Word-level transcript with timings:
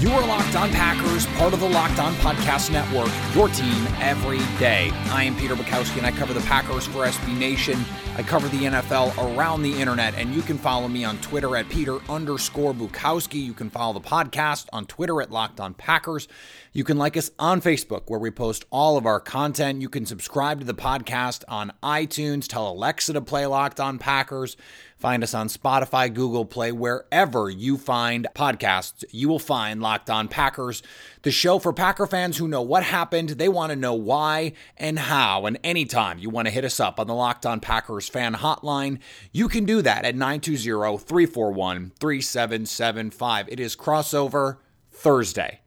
You 0.00 0.10
are 0.12 0.26
Locked 0.26 0.56
On 0.56 0.70
Packers, 0.70 1.26
part 1.36 1.52
of 1.52 1.60
the 1.60 1.68
Locked 1.68 1.98
On 1.98 2.14
Podcast 2.14 2.72
Network, 2.72 3.10
your 3.34 3.50
team 3.50 3.86
every 4.00 4.38
day. 4.58 4.90
I 5.10 5.24
am 5.24 5.36
Peter 5.36 5.54
Bukowski, 5.54 5.98
and 5.98 6.06
I 6.06 6.10
cover 6.10 6.32
the 6.32 6.40
Packers 6.40 6.86
for 6.86 7.06
SB 7.06 7.36
Nation. 7.36 7.78
I 8.16 8.22
cover 8.22 8.48
the 8.48 8.64
NFL 8.64 9.36
around 9.36 9.62
the 9.62 9.78
internet, 9.78 10.14
and 10.14 10.34
you 10.34 10.40
can 10.40 10.56
follow 10.56 10.88
me 10.88 11.04
on 11.04 11.18
Twitter 11.18 11.54
at 11.54 11.68
Peter 11.68 11.98
underscore 12.08 12.72
Bukowski. 12.72 13.44
You 13.44 13.52
can 13.52 13.68
follow 13.68 13.92
the 13.92 14.00
podcast 14.00 14.68
on 14.72 14.86
Twitter 14.86 15.20
at 15.20 15.30
Locked 15.30 15.60
On 15.60 15.74
Packers. 15.74 16.28
You 16.72 16.82
can 16.82 16.96
like 16.96 17.18
us 17.18 17.30
on 17.38 17.60
Facebook, 17.60 18.04
where 18.06 18.18
we 18.18 18.30
post 18.30 18.64
all 18.70 18.96
of 18.96 19.04
our 19.04 19.20
content. 19.20 19.82
You 19.82 19.90
can 19.90 20.06
subscribe 20.06 20.60
to 20.60 20.64
the 20.64 20.72
podcast 20.72 21.44
on 21.46 21.72
iTunes. 21.82 22.48
Tell 22.48 22.70
Alexa 22.70 23.12
to 23.12 23.20
play 23.20 23.44
Locked 23.44 23.80
On 23.80 23.98
Packers. 23.98 24.56
Find 25.00 25.22
us 25.22 25.32
on 25.32 25.48
Spotify, 25.48 26.12
Google 26.12 26.44
Play, 26.44 26.72
wherever 26.72 27.48
you 27.48 27.78
find 27.78 28.28
podcasts, 28.34 29.02
you 29.10 29.30
will 29.30 29.38
find 29.38 29.80
Locked 29.80 30.10
On 30.10 30.28
Packers, 30.28 30.82
the 31.22 31.30
show 31.30 31.58
for 31.58 31.72
Packer 31.72 32.06
fans 32.06 32.36
who 32.36 32.46
know 32.46 32.60
what 32.60 32.82
happened, 32.82 33.30
they 33.30 33.48
want 33.48 33.70
to 33.70 33.76
know 33.76 33.94
why 33.94 34.52
and 34.76 34.98
how. 34.98 35.46
And 35.46 35.58
anytime 35.64 36.18
you 36.18 36.28
want 36.28 36.48
to 36.48 36.52
hit 36.52 36.66
us 36.66 36.78
up 36.78 37.00
on 37.00 37.06
the 37.06 37.14
Locked 37.14 37.46
On 37.46 37.60
Packers 37.60 38.10
fan 38.10 38.34
hotline, 38.34 38.98
you 39.32 39.48
can 39.48 39.64
do 39.64 39.80
that 39.80 40.04
at 40.04 40.14
920 40.14 40.98
341 40.98 41.92
3775. 41.98 43.48
It 43.48 43.58
is 43.58 43.74
crossover 43.74 44.58
Thursday. 44.92 45.60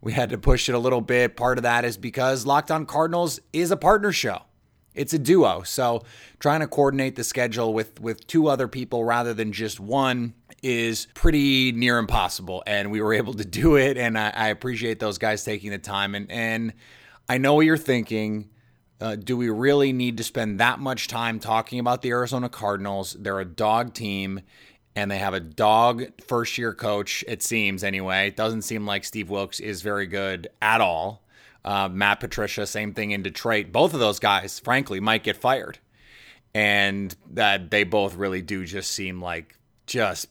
We 0.00 0.14
had 0.14 0.30
to 0.30 0.38
push 0.38 0.68
it 0.68 0.74
a 0.74 0.80
little 0.80 1.00
bit. 1.00 1.36
Part 1.36 1.58
of 1.58 1.62
that 1.62 1.84
is 1.84 1.96
because 1.96 2.44
Locked 2.44 2.72
On 2.72 2.86
Cardinals 2.86 3.38
is 3.52 3.70
a 3.70 3.76
partner 3.76 4.10
show 4.10 4.42
it's 4.94 5.12
a 5.12 5.18
duo. 5.18 5.62
So 5.62 6.02
trying 6.38 6.60
to 6.60 6.66
coordinate 6.66 7.16
the 7.16 7.24
schedule 7.24 7.72
with 7.72 8.00
with 8.00 8.26
two 8.26 8.48
other 8.48 8.68
people 8.68 9.04
rather 9.04 9.34
than 9.34 9.52
just 9.52 9.80
one 9.80 10.34
is 10.62 11.06
pretty 11.14 11.72
near 11.72 11.98
impossible. 11.98 12.62
And 12.66 12.90
we 12.90 13.00
were 13.00 13.14
able 13.14 13.34
to 13.34 13.44
do 13.44 13.76
it. 13.76 13.96
And 13.96 14.18
I, 14.18 14.30
I 14.34 14.48
appreciate 14.48 14.98
those 14.98 15.18
guys 15.18 15.44
taking 15.44 15.70
the 15.70 15.78
time. 15.78 16.14
And 16.14 16.30
and 16.30 16.72
I 17.28 17.38
know 17.38 17.54
what 17.54 17.66
you're 17.66 17.76
thinking. 17.76 18.50
Uh, 19.00 19.16
do 19.16 19.34
we 19.34 19.48
really 19.48 19.94
need 19.94 20.18
to 20.18 20.24
spend 20.24 20.60
that 20.60 20.78
much 20.78 21.08
time 21.08 21.38
talking 21.40 21.78
about 21.78 22.02
the 22.02 22.10
Arizona 22.10 22.50
Cardinals? 22.50 23.16
They're 23.18 23.40
a 23.40 23.46
dog 23.46 23.94
team 23.94 24.42
and 24.96 25.10
they 25.10 25.18
have 25.18 25.34
a 25.34 25.40
dog 25.40 26.04
first 26.26 26.58
year 26.58 26.74
coach, 26.74 27.24
it 27.26 27.42
seems 27.42 27.84
anyway. 27.84 28.28
It 28.28 28.36
doesn't 28.36 28.62
seem 28.62 28.86
like 28.86 29.04
Steve 29.04 29.30
Wilks 29.30 29.60
is 29.60 29.82
very 29.82 30.06
good 30.06 30.48
at 30.60 30.80
all. 30.80 31.24
Uh, 31.64 31.88
Matt 31.88 32.20
Patricia, 32.20 32.66
same 32.66 32.94
thing 32.94 33.10
in 33.10 33.22
Detroit. 33.22 33.72
Both 33.72 33.94
of 33.94 34.00
those 34.00 34.18
guys, 34.18 34.58
frankly, 34.58 35.00
might 35.00 35.22
get 35.22 35.36
fired. 35.36 35.78
And 36.54 37.14
that 37.30 37.70
they 37.70 37.84
both 37.84 38.16
really 38.16 38.42
do 38.42 38.64
just 38.64 38.90
seem 38.90 39.20
like 39.22 39.56
just 39.86 40.28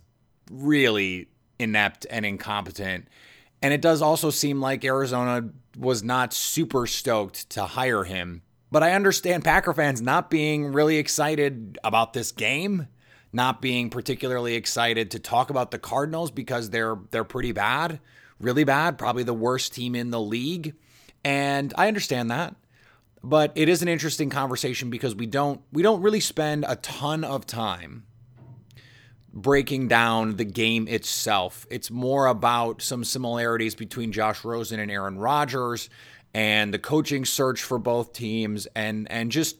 really 0.51 1.29
inept 1.59 2.05
and 2.09 2.25
incompetent. 2.25 3.07
And 3.61 3.73
it 3.73 3.81
does 3.81 4.01
also 4.01 4.29
seem 4.29 4.59
like 4.59 4.83
Arizona 4.83 5.49
was 5.77 6.03
not 6.03 6.33
super 6.33 6.87
stoked 6.87 7.49
to 7.51 7.63
hire 7.63 8.03
him. 8.03 8.41
But 8.71 8.83
I 8.83 8.93
understand 8.93 9.43
Packer 9.43 9.73
fans 9.73 10.01
not 10.01 10.29
being 10.29 10.71
really 10.71 10.97
excited 10.97 11.77
about 11.83 12.13
this 12.13 12.31
game, 12.31 12.87
not 13.33 13.61
being 13.61 13.89
particularly 13.89 14.55
excited 14.55 15.11
to 15.11 15.19
talk 15.19 15.49
about 15.49 15.71
the 15.71 15.79
Cardinals 15.79 16.31
because 16.31 16.69
they're 16.69 16.97
they're 17.11 17.23
pretty 17.23 17.51
bad, 17.51 17.99
really 18.39 18.63
bad, 18.63 18.97
probably 18.97 19.23
the 19.23 19.33
worst 19.33 19.73
team 19.73 19.95
in 19.95 20.11
the 20.11 20.21
league. 20.21 20.75
And 21.23 21.73
I 21.77 21.87
understand 21.87 22.31
that. 22.31 22.55
But 23.21 23.51
it 23.55 23.67
is 23.67 23.81
an 23.81 23.87
interesting 23.87 24.29
conversation 24.29 24.89
because 24.89 25.13
we 25.13 25.25
don't 25.25 25.61
we 25.73 25.83
don't 25.83 26.01
really 26.01 26.21
spend 26.21 26.65
a 26.67 26.77
ton 26.77 27.23
of 27.23 27.45
time 27.45 28.05
breaking 29.33 29.87
down 29.87 30.37
the 30.37 30.45
game 30.45 30.87
itself. 30.87 31.67
It's 31.69 31.91
more 31.91 32.27
about 32.27 32.81
some 32.81 33.03
similarities 33.03 33.75
between 33.75 34.11
Josh 34.11 34.43
Rosen 34.43 34.79
and 34.79 34.89
Aaron 34.89 35.17
Rodgers 35.17 35.89
and 36.33 36.73
the 36.73 36.79
coaching 36.79 37.25
search 37.25 37.61
for 37.61 37.77
both 37.77 38.13
teams 38.13 38.67
and 38.75 39.11
and 39.11 39.31
just 39.31 39.57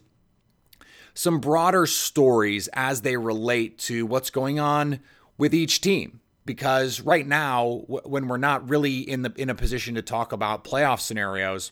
some 1.14 1.40
broader 1.40 1.86
stories 1.86 2.70
as 2.74 3.02
they 3.02 3.18
relate 3.18 3.78
to 3.78 4.06
what's 4.06 4.30
going 4.30 4.59
on 4.59 5.00
with 5.38 5.53
each 5.53 5.81
team 5.81 6.19
because 6.50 7.00
right 7.02 7.28
now 7.28 7.84
when 7.88 8.28
we're 8.28 8.36
not 8.36 8.68
really 8.68 9.02
in 9.02 9.22
the 9.22 9.32
in 9.36 9.52
a 9.52 9.54
position 9.54 9.94
to 9.94 10.02
talk 10.02 10.32
about 10.32 10.64
playoff 10.64 11.00
scenarios 11.00 11.72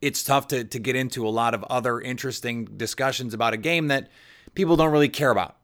it's 0.00 0.24
tough 0.24 0.48
to 0.48 0.64
to 0.64 0.80
get 0.80 0.96
into 0.96 1.24
a 1.24 1.30
lot 1.30 1.54
of 1.54 1.62
other 1.70 2.00
interesting 2.00 2.64
discussions 2.76 3.34
about 3.34 3.54
a 3.54 3.56
game 3.56 3.86
that 3.86 4.08
people 4.56 4.74
don't 4.74 4.90
really 4.90 5.08
care 5.08 5.30
about 5.30 5.58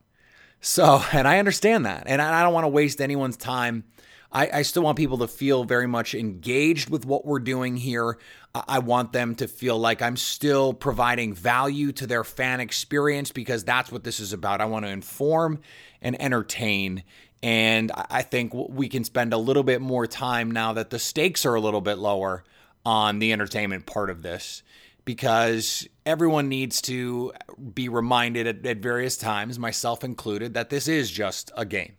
so 0.60 1.02
and 1.12 1.26
i 1.26 1.40
understand 1.40 1.84
that 1.84 2.04
and 2.06 2.22
i 2.22 2.40
don't 2.44 2.54
want 2.54 2.62
to 2.62 2.68
waste 2.68 3.00
anyone's 3.00 3.36
time 3.36 3.82
I, 4.30 4.50
I 4.52 4.62
still 4.62 4.82
want 4.82 4.98
people 4.98 5.18
to 5.18 5.28
feel 5.28 5.62
very 5.62 5.86
much 5.86 6.14
engaged 6.14 6.90
with 6.90 7.06
what 7.06 7.24
we're 7.24 7.38
doing 7.38 7.76
here. 7.76 8.18
I 8.52 8.80
want 8.80 9.12
them 9.12 9.36
to 9.36 9.46
feel 9.46 9.78
like 9.78 10.02
I'm 10.02 10.16
still 10.16 10.74
providing 10.74 11.34
value 11.34 11.92
to 11.92 12.06
their 12.08 12.24
fan 12.24 12.58
experience 12.58 13.30
because 13.30 13.62
that's 13.62 13.92
what 13.92 14.02
this 14.02 14.18
is 14.18 14.32
about. 14.32 14.60
I 14.60 14.64
want 14.64 14.86
to 14.86 14.90
inform 14.90 15.60
and 16.02 16.20
entertain 16.20 17.04
and 17.44 17.92
I 17.94 18.22
think 18.22 18.54
we 18.54 18.88
can 18.88 19.04
spend 19.04 19.34
a 19.34 19.36
little 19.36 19.64
bit 19.64 19.82
more 19.82 20.06
time 20.06 20.50
now 20.50 20.72
that 20.72 20.88
the 20.88 20.98
stakes 20.98 21.44
are 21.44 21.54
a 21.54 21.60
little 21.60 21.82
bit 21.82 21.98
lower 21.98 22.42
on 22.86 23.18
the 23.18 23.34
entertainment 23.34 23.84
part 23.84 24.08
of 24.08 24.22
this 24.22 24.62
because 25.04 25.86
everyone 26.06 26.48
needs 26.48 26.80
to 26.82 27.34
be 27.74 27.90
reminded 27.90 28.46
at, 28.46 28.64
at, 28.64 28.78
various 28.78 29.18
times, 29.18 29.58
myself 29.58 30.04
included, 30.04 30.54
that 30.54 30.70
this 30.70 30.88
is 30.88 31.10
just 31.10 31.52
a 31.54 31.66
game. 31.66 31.92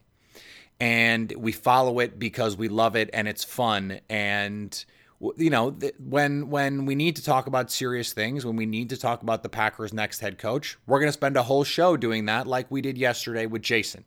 And 0.80 1.32
we 1.38 1.52
follow 1.52 2.00
it 2.00 2.18
because 2.18 2.58
we 2.58 2.68
love 2.68 2.96
it 2.96 3.12
and 3.14 3.28
it's 3.28 3.44
fun. 3.44 4.00
And 4.10 4.84
you 5.38 5.50
know, 5.50 5.78
when 6.00 6.50
when 6.50 6.86
we 6.86 6.96
need 6.96 7.16
to 7.16 7.24
talk 7.24 7.48
about 7.48 7.72
serious 7.72 8.14
things, 8.14 8.46
when 8.46 8.56
we 8.56 8.66
need 8.66 8.90
to 8.90 8.98
talk 8.98 9.22
about 9.22 9.44
the 9.44 9.50
Packers' 9.50 9.94
next 9.94 10.20
head 10.20 10.38
coach, 10.38 10.78
we're 10.86 11.00
going 11.00 11.10
to 11.10 11.14
spend 11.14 11.38
a 11.38 11.44
whole 11.44 11.64
show 11.64 11.96
doing 11.96 12.26
that, 12.26 12.48
like 12.48 12.70
we 12.70 12.82
did 12.82 12.98
yesterday 12.98 13.46
with 13.46 13.62
Jason. 13.62 14.06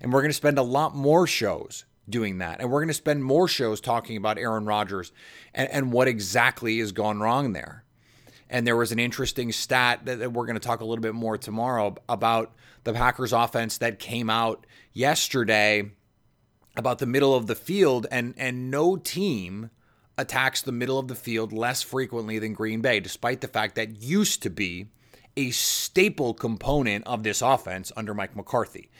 And 0.00 0.12
we're 0.12 0.20
going 0.20 0.30
to 0.30 0.34
spend 0.34 0.58
a 0.58 0.62
lot 0.62 0.94
more 0.94 1.26
shows 1.26 1.84
doing 2.08 2.38
that. 2.38 2.60
And 2.60 2.70
we're 2.70 2.80
going 2.80 2.88
to 2.88 2.94
spend 2.94 3.24
more 3.24 3.48
shows 3.48 3.80
talking 3.80 4.16
about 4.16 4.38
Aaron 4.38 4.66
Rodgers 4.66 5.12
and, 5.54 5.70
and 5.70 5.92
what 5.92 6.08
exactly 6.08 6.78
has 6.78 6.92
gone 6.92 7.20
wrong 7.20 7.52
there. 7.52 7.84
And 8.48 8.66
there 8.66 8.76
was 8.76 8.90
an 8.90 8.98
interesting 8.98 9.52
stat 9.52 10.00
that, 10.04 10.18
that 10.18 10.32
we're 10.32 10.46
going 10.46 10.58
to 10.58 10.66
talk 10.66 10.80
a 10.80 10.84
little 10.84 11.02
bit 11.02 11.14
more 11.14 11.38
tomorrow 11.38 11.94
about 12.08 12.52
the 12.84 12.92
Packers 12.92 13.32
offense 13.32 13.78
that 13.78 13.98
came 13.98 14.28
out 14.28 14.66
yesterday 14.92 15.90
about 16.76 16.98
the 16.98 17.06
middle 17.06 17.34
of 17.34 17.46
the 17.46 17.54
field 17.54 18.06
and 18.10 18.34
and 18.36 18.70
no 18.70 18.96
team 18.96 19.70
attacks 20.20 20.62
the 20.62 20.72
middle 20.72 20.98
of 20.98 21.08
the 21.08 21.14
field 21.14 21.52
less 21.52 21.82
frequently 21.82 22.38
than 22.38 22.52
Green 22.52 22.80
Bay, 22.80 23.00
despite 23.00 23.40
the 23.40 23.48
fact 23.48 23.74
that 23.74 24.02
used 24.02 24.42
to 24.42 24.50
be 24.50 24.86
a 25.36 25.50
staple 25.50 26.34
component 26.34 27.06
of 27.06 27.22
this 27.22 27.42
offense 27.42 27.92
under 27.96 28.14
Mike 28.14 28.36
McCarthy. 28.36 28.90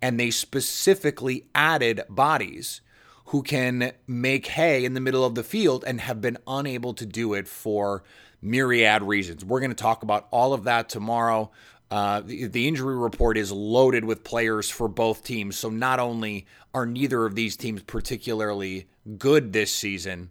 And 0.00 0.18
they 0.18 0.30
specifically 0.30 1.46
added 1.54 2.02
bodies 2.08 2.80
who 3.26 3.42
can 3.42 3.92
make 4.06 4.46
hay 4.46 4.84
in 4.84 4.94
the 4.94 5.00
middle 5.00 5.24
of 5.24 5.34
the 5.34 5.42
field 5.42 5.84
and 5.86 6.00
have 6.00 6.20
been 6.20 6.38
unable 6.46 6.94
to 6.94 7.04
do 7.04 7.34
it 7.34 7.46
for 7.46 8.02
myriad 8.40 9.02
reasons. 9.02 9.44
We're 9.44 9.60
going 9.60 9.70
to 9.70 9.76
talk 9.76 10.02
about 10.02 10.28
all 10.30 10.54
of 10.54 10.64
that 10.64 10.88
tomorrow. 10.88 11.50
Uh, 11.90 12.20
the, 12.20 12.46
the, 12.46 12.68
injury 12.68 12.96
report 12.96 13.38
is 13.38 13.50
loaded 13.50 14.04
with 14.04 14.22
players 14.22 14.68
for 14.68 14.88
both 14.88 15.24
teams. 15.24 15.56
So 15.56 15.70
not 15.70 15.98
only 15.98 16.46
are 16.74 16.86
neither 16.86 17.24
of 17.24 17.34
these 17.34 17.56
teams 17.56 17.82
particularly 17.82 18.88
good 19.16 19.52
this 19.52 19.72
season, 19.72 20.30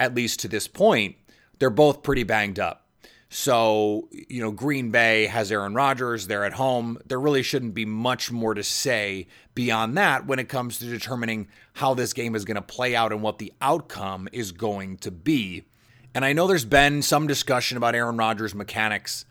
at 0.00 0.14
least 0.14 0.40
to 0.40 0.48
this 0.48 0.66
point, 0.66 1.14
they're 1.60 1.70
both 1.70 2.02
pretty 2.02 2.24
banged 2.24 2.58
up. 2.58 2.86
So, 3.28 4.08
you 4.10 4.40
know, 4.40 4.50
Green 4.50 4.90
Bay 4.90 5.26
has 5.26 5.52
Aaron 5.52 5.74
Rodgers, 5.74 6.26
they're 6.26 6.44
at 6.44 6.54
home. 6.54 6.98
There 7.06 7.20
really 7.20 7.44
shouldn't 7.44 7.74
be 7.74 7.84
much 7.84 8.32
more 8.32 8.54
to 8.54 8.64
say 8.64 9.28
beyond 9.54 9.96
that 9.98 10.26
when 10.26 10.40
it 10.40 10.48
comes 10.48 10.80
to 10.80 10.86
determining 10.86 11.46
how 11.74 11.94
this 11.94 12.12
game 12.12 12.34
is 12.34 12.44
going 12.44 12.56
to 12.56 12.62
play 12.62 12.96
out 12.96 13.12
and 13.12 13.22
what 13.22 13.38
the 13.38 13.52
outcome 13.60 14.28
is 14.32 14.50
going 14.50 14.96
to 14.98 15.12
be. 15.12 15.64
And 16.12 16.24
I 16.24 16.32
know 16.32 16.48
there's 16.48 16.64
been 16.64 17.02
some 17.02 17.28
discussion 17.28 17.76
about 17.76 17.94
Aaron 17.94 18.16
Rodgers' 18.16 18.54
mechanics. 18.54 19.24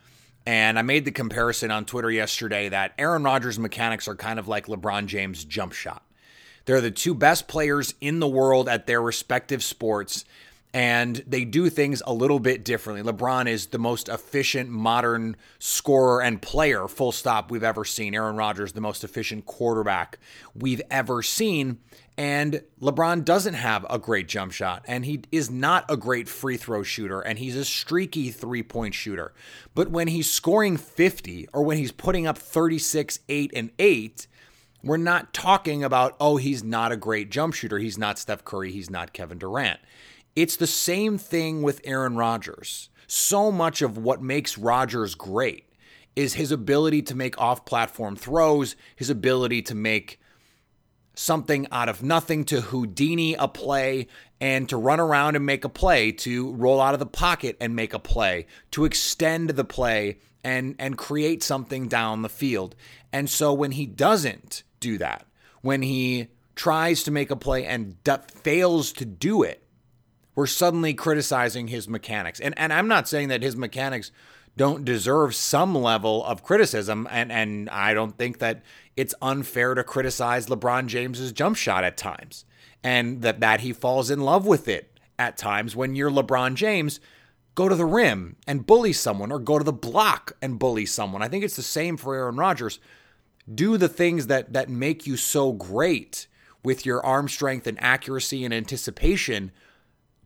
And 0.45 0.80
I 0.80 0.81
made 0.81 1.04
the 1.04 1.12
comparison 1.12 1.69
on 1.69 1.83
Twitter 1.83 2.10
yesterday 2.10 2.69
that 2.69 2.94
Aaron 2.98 3.24
Rodgers' 3.24 3.60
mechanics 3.60 4.07
are 4.07 4.16
kind 4.16 4.39
of 4.39 4.48
like 4.48 4.68
LeBron 4.68 5.07
James' 5.07 5.44
jump 5.44 5.74
shot. 5.74 6.06
They're 6.66 6.81
the 6.81 6.92
two 6.92 7.13
best 7.13 7.48
players 7.48 7.95
in 8.00 8.19
the 8.19 8.27
world 8.27 8.69
at 8.69 8.88
their 8.88 9.01
respective 9.01 9.62
sports 9.62 10.24
and 10.74 11.24
they 11.25 11.45
do 11.45 11.69
things 11.69 12.04
a 12.06 12.13
little 12.13 12.39
bit 12.39 12.63
differently. 12.63 13.12
LeBron 13.12 13.48
is 13.48 13.68
the 13.68 13.80
most 13.80 14.07
efficient 14.07 14.69
modern 14.69 15.36
scorer 15.57 16.21
and 16.21 16.42
player, 16.42 16.88
full 16.88 17.12
stop, 17.12 17.50
we've 17.50 17.63
ever 17.63 17.83
seen. 17.83 18.13
Aaron 18.13 18.36
Rodgers, 18.36 18.74
the 18.74 18.81
most 18.81 19.04
efficient 19.04 19.45
quarterback 19.45 20.19
we've 20.54 20.81
ever 20.92 21.24
seen. 21.24 21.80
And 22.18 22.62
LeBron 22.81 23.25
doesn't 23.25 23.54
have 23.56 23.86
a 23.89 23.98
great 23.98 24.27
jump 24.27 24.51
shot, 24.51 24.83
and 24.88 25.06
he 25.06 25.21
is 25.31 25.50
not 25.50 25.86
a 25.89 25.98
great 25.98 26.27
free 26.27 26.57
throw 26.57 26.83
shooter, 26.83 27.21
and 27.21 27.39
he's 27.39 27.56
a 27.56 27.66
streaky 27.66 28.30
three 28.30 28.62
point 28.62 28.94
shooter. 28.94 29.33
But 29.74 29.89
when 29.89 30.10
he's 30.10 30.30
scoring 30.30 30.77
50 30.77 31.48
or 31.54 31.63
when 31.63 31.77
he's 31.77 31.94
putting 31.94 32.27
up 32.27 32.38
36, 32.38 33.19
8, 33.27 33.51
and 33.56 33.71
8, 33.80 34.27
we're 34.83 34.98
not 34.98 35.33
talking 35.33 35.83
about, 35.83 36.16
oh, 36.19 36.38
he's 36.38 36.63
not 36.63 36.92
a 36.92 36.98
great 36.98 37.31
jump 37.31 37.54
shooter. 37.54 37.80
He's 37.80 37.98
not 37.98 38.19
Steph 38.19 38.45
Curry. 38.45 38.71
He's 38.71 38.89
not 38.89 39.13
Kevin 39.13 39.38
Durant. 39.38 39.80
It's 40.39 40.56
the 40.56 40.68
same 40.68 41.18
thing 41.18 41.63
with 41.63 41.81
Aaron 41.83 42.15
Rodgers. 42.15 42.88
So 43.07 43.51
much 43.51 43.81
of 43.81 43.97
what 43.97 44.21
makes 44.21 44.57
Rodgers 44.57 45.13
great 45.13 45.65
is 46.15 46.36
his 46.36 46.53
ability 46.53 47.01
to 47.01 47.13
make 47.13 47.38
off 47.38 47.65
platform 47.65 48.15
throws, 48.15 48.77
his 48.95 49.09
ability 49.09 49.63
to 49.63 49.75
make 49.75 50.21
something 51.13 51.68
out 51.74 51.89
of 51.89 52.03
nothing 52.03 52.45
to 52.45 52.62
Houdini 52.62 53.33
a 53.33 53.50
play 53.50 54.07
and 54.39 54.69
to 54.69 54.77
run 54.77 55.01
around 55.01 55.36
and 55.36 55.45
make 55.45 55.65
a 55.65 55.69
play, 55.69 56.13
to 56.13 56.53
roll 56.53 56.80
out 56.80 56.94
of 56.94 57.01
the 57.01 57.06
pocket 57.06 57.57
and 57.59 57.75
make 57.75 57.94
a 57.94 58.00
play, 58.00 58.45
to 58.71 58.85
extend 58.85 59.50
the 59.50 59.65
play 59.65 60.19
and 60.42 60.74
and 60.80 60.97
create 60.97 61.44
something 61.44 61.89
down 61.89 62.21
the 62.21 62.30
field. 62.30 62.77
And 63.12 63.30
so 63.30 63.51
when 63.51 63.71
he 63.71 63.85
doesn't 63.85 64.63
do 64.80 65.00
that, 65.00 65.25
when 65.63 65.81
he 65.81 66.30
tries 66.56 67.03
to 67.03 67.12
make 67.12 67.30
a 67.30 67.35
play 67.35 67.65
and 67.65 68.01
d- 68.06 68.13
fails 68.42 68.94
to 68.94 69.03
do 69.03 69.44
it, 69.44 69.65
we're 70.39 70.47
suddenly 70.47 70.94
criticizing 70.94 71.68
his 71.68 71.89
mechanics. 71.89 72.39
And 72.39 72.57
and 72.57 72.71
I'm 72.71 72.88
not 72.88 73.09
saying 73.09 73.27
that 73.27 73.44
his 73.44 73.57
mechanics 73.57 74.09
don't 74.56 74.86
deserve 74.86 75.36
some 75.36 75.75
level 75.75 76.24
of 76.24 76.44
criticism 76.44 77.09
and 77.12 77.30
and 77.30 77.69
I 77.69 77.94
don't 77.94 78.18
think 78.18 78.39
that 78.39 78.63
it's 78.95 79.13
unfair 79.21 79.75
to 79.75 79.83
criticize 79.83 80.47
LeBron 80.47 80.88
James's 80.88 81.33
jump 81.33 81.57
shot 81.57 81.83
at 81.83 81.97
times 81.97 82.45
and 82.86 83.21
that 83.21 83.41
that 83.41 83.59
he 83.59 83.74
falls 83.74 84.09
in 84.09 84.21
love 84.21 84.45
with 84.45 84.69
it 84.69 84.97
at 85.19 85.36
times 85.36 85.75
when 85.75 85.94
you're 85.97 86.09
LeBron 86.09 86.53
James 86.53 87.01
go 87.53 87.68
to 87.68 87.75
the 87.75 87.83
rim 87.83 88.38
and 88.47 88.65
bully 88.65 88.94
someone 88.94 89.33
or 89.33 89.39
go 89.39 89.57
to 89.57 89.65
the 89.65 89.74
block 89.74 90.38
and 90.42 90.57
bully 90.57 90.85
someone. 90.85 91.21
I 91.21 91.27
think 91.27 91.44
it's 91.44 91.57
the 91.57 91.62
same 91.62 91.97
for 91.97 92.15
Aaron 92.15 92.38
Rodgers. 92.38 92.80
Do 93.53 93.75
the 93.75 93.89
things 93.89 94.27
that 94.27 94.53
that 94.53 94.69
make 94.69 95.06
you 95.06 95.18
so 95.18 95.51
great 95.51 96.27
with 96.63 96.85
your 96.85 97.06
arm 97.06 97.27
strength 97.27 97.68
and 97.68 97.77
accuracy 97.83 98.45
and 98.45 98.53
anticipation. 98.53 99.51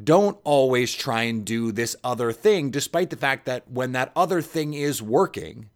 Don't 0.03 0.37
always 0.43 0.93
try 0.93 1.23
and 1.23 1.45
do 1.45 1.71
this 1.71 1.95
other 2.03 2.31
thing 2.31 2.71
despite 2.71 3.09
the 3.09 3.15
fact 3.15 3.45
that 3.45 3.69
when 3.69 3.91
that 3.93 4.11
other 4.15 4.41
thing 4.41 4.73
is 4.73 5.01
working, 5.01 5.69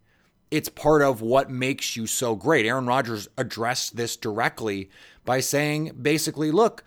it's 0.49 0.69
part 0.69 1.01
of 1.01 1.21
what 1.21 1.49
makes 1.49 1.95
you 1.95 2.07
so 2.07 2.35
great. 2.35 2.65
Aaron 2.65 2.87
Rodgers 2.87 3.27
addressed 3.37 3.95
this 3.95 4.15
directly 4.15 4.89
by 5.25 5.39
saying, 5.39 5.91
basically, 6.01 6.51
look, 6.51 6.83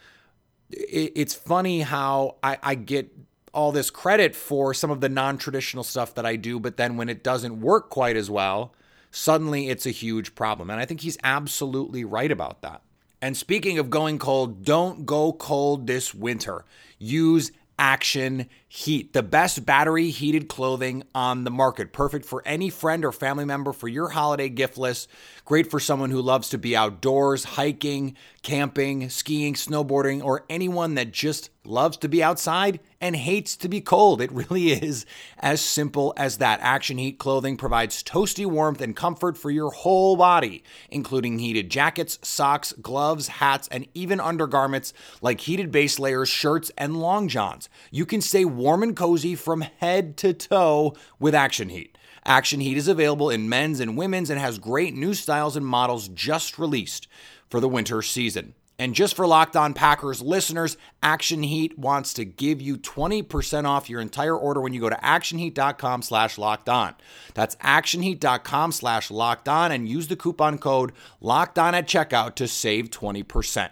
it's 0.70 1.34
funny 1.34 1.81
how 1.81 2.37
I, 2.42 2.58
I 2.62 2.75
get 2.75 3.12
all 3.52 3.72
this 3.72 3.90
credit 3.90 4.34
for 4.34 4.72
some 4.72 4.90
of 4.90 5.00
the 5.00 5.08
non 5.08 5.36
traditional 5.36 5.84
stuff 5.84 6.14
that 6.14 6.25
I 6.25 6.36
do, 6.36 6.58
but 6.60 6.76
then 6.76 6.96
when 6.96 7.08
it 7.08 7.22
doesn't 7.22 7.60
work 7.60 7.90
quite 7.90 8.16
as 8.16 8.31
well, 8.31 8.75
suddenly 9.10 9.69
it's 9.69 9.86
a 9.86 9.90
huge 9.90 10.34
problem. 10.34 10.70
And 10.70 10.81
I 10.81 10.86
think 10.86 11.00
he's 11.00 11.19
absolutely 11.22 12.04
right 12.04 12.31
about 12.31 12.62
that. 12.62 12.82
And 13.22 13.37
speaking 13.37 13.78
of 13.78 13.90
going 13.90 14.19
cold, 14.19 14.64
don't 14.64 15.05
go 15.05 15.32
cold 15.32 15.87
this 15.87 16.14
winter. 16.14 16.64
Use 16.99 17.52
Action 17.78 18.46
Heat, 18.69 19.14
the 19.14 19.22
best 19.22 19.64
battery 19.64 20.11
heated 20.11 20.49
clothing 20.49 21.02
on 21.14 21.44
the 21.44 21.50
market. 21.50 21.93
Perfect 21.93 22.26
for 22.26 22.43
any 22.44 22.69
friend 22.69 23.05
or 23.05 23.11
family 23.11 23.46
member 23.46 23.72
for 23.72 23.88
your 23.88 24.11
holiday 24.11 24.50
gift 24.50 24.76
list. 24.76 25.08
Great 25.46 25.70
for 25.70 25.81
someone 25.81 26.11
who 26.11 26.20
loves 26.20 26.50
to 26.50 26.58
be 26.58 26.76
outdoors, 26.76 27.44
hiking, 27.44 28.17
camping, 28.43 29.08
skiing, 29.08 29.55
snowboarding, 29.55 30.22
or 30.22 30.44
anyone 30.50 30.94
that 30.94 31.11
just 31.11 31.49
loves 31.64 31.96
to 31.98 32.08
be 32.08 32.22
outside 32.22 32.80
and 33.00 33.14
hates 33.14 33.56
to 33.56 33.68
be 33.68 33.80
cold. 33.80 34.20
It 34.20 34.32
really 34.32 34.72
is 34.72 35.06
as 35.38 35.60
simple 35.60 36.14
as 36.16 36.38
that. 36.38 36.60
Action 36.60 36.98
Heat 36.98 37.18
clothing 37.18 37.56
provides 37.56 38.02
toasty 38.02 38.46
warmth 38.46 38.80
and 38.80 38.96
comfort 38.96 39.36
for 39.36 39.50
your 39.50 39.70
whole 39.70 40.16
body, 40.16 40.64
including 40.90 41.38
heated 41.38 41.70
jackets, 41.70 42.18
socks, 42.22 42.72
gloves, 42.80 43.28
hats, 43.28 43.68
and 43.68 43.86
even 43.94 44.20
undergarments 44.20 44.92
like 45.20 45.40
heated 45.40 45.70
base 45.70 45.98
layers, 45.98 46.28
shirts, 46.28 46.70
and 46.76 47.00
long 47.00 47.28
johns. 47.28 47.68
You 47.90 48.06
can 48.06 48.20
stay 48.20 48.44
warm 48.44 48.82
and 48.82 48.96
cozy 48.96 49.34
from 49.34 49.60
head 49.60 50.16
to 50.18 50.32
toe 50.32 50.94
with 51.18 51.34
Action 51.34 51.68
Heat. 51.68 51.96
Action 52.24 52.60
Heat 52.60 52.76
is 52.76 52.88
available 52.88 53.30
in 53.30 53.48
men's 53.48 53.80
and 53.80 53.96
women's 53.96 54.30
and 54.30 54.38
has 54.38 54.58
great 54.58 54.94
new 54.94 55.14
styles 55.14 55.56
and 55.56 55.66
models 55.66 56.08
just 56.08 56.58
released 56.58 57.08
for 57.48 57.60
the 57.60 57.68
winter 57.68 58.02
season. 58.02 58.54
And 58.81 58.94
just 58.94 59.15
for 59.15 59.27
Locked 59.27 59.56
On 59.56 59.75
Packers 59.75 60.23
listeners, 60.23 60.79
Action 61.03 61.43
Heat 61.43 61.79
wants 61.79 62.15
to 62.15 62.25
give 62.25 62.62
you 62.62 62.79
20% 62.79 63.67
off 63.67 63.91
your 63.91 64.00
entire 64.00 64.35
order 64.35 64.62
when 64.62 64.73
you 64.73 64.81
go 64.81 64.88
to 64.88 64.97
actionheat.com 64.97 66.00
slash 66.00 66.38
locked 66.38 66.71
on. 66.71 66.94
That's 67.35 67.56
actionheat.com 67.56 68.73
slash 68.73 69.11
locked 69.11 69.50
on 69.50 69.71
and 69.71 69.87
use 69.87 70.09
the 70.09 70.17
coupon 70.17 70.56
code 70.56 70.93
locked 71.21 71.59
on 71.59 71.75
at 71.75 71.87
checkout 71.87 72.37
to 72.37 72.49
save 72.49 72.88
20%. 72.88 73.69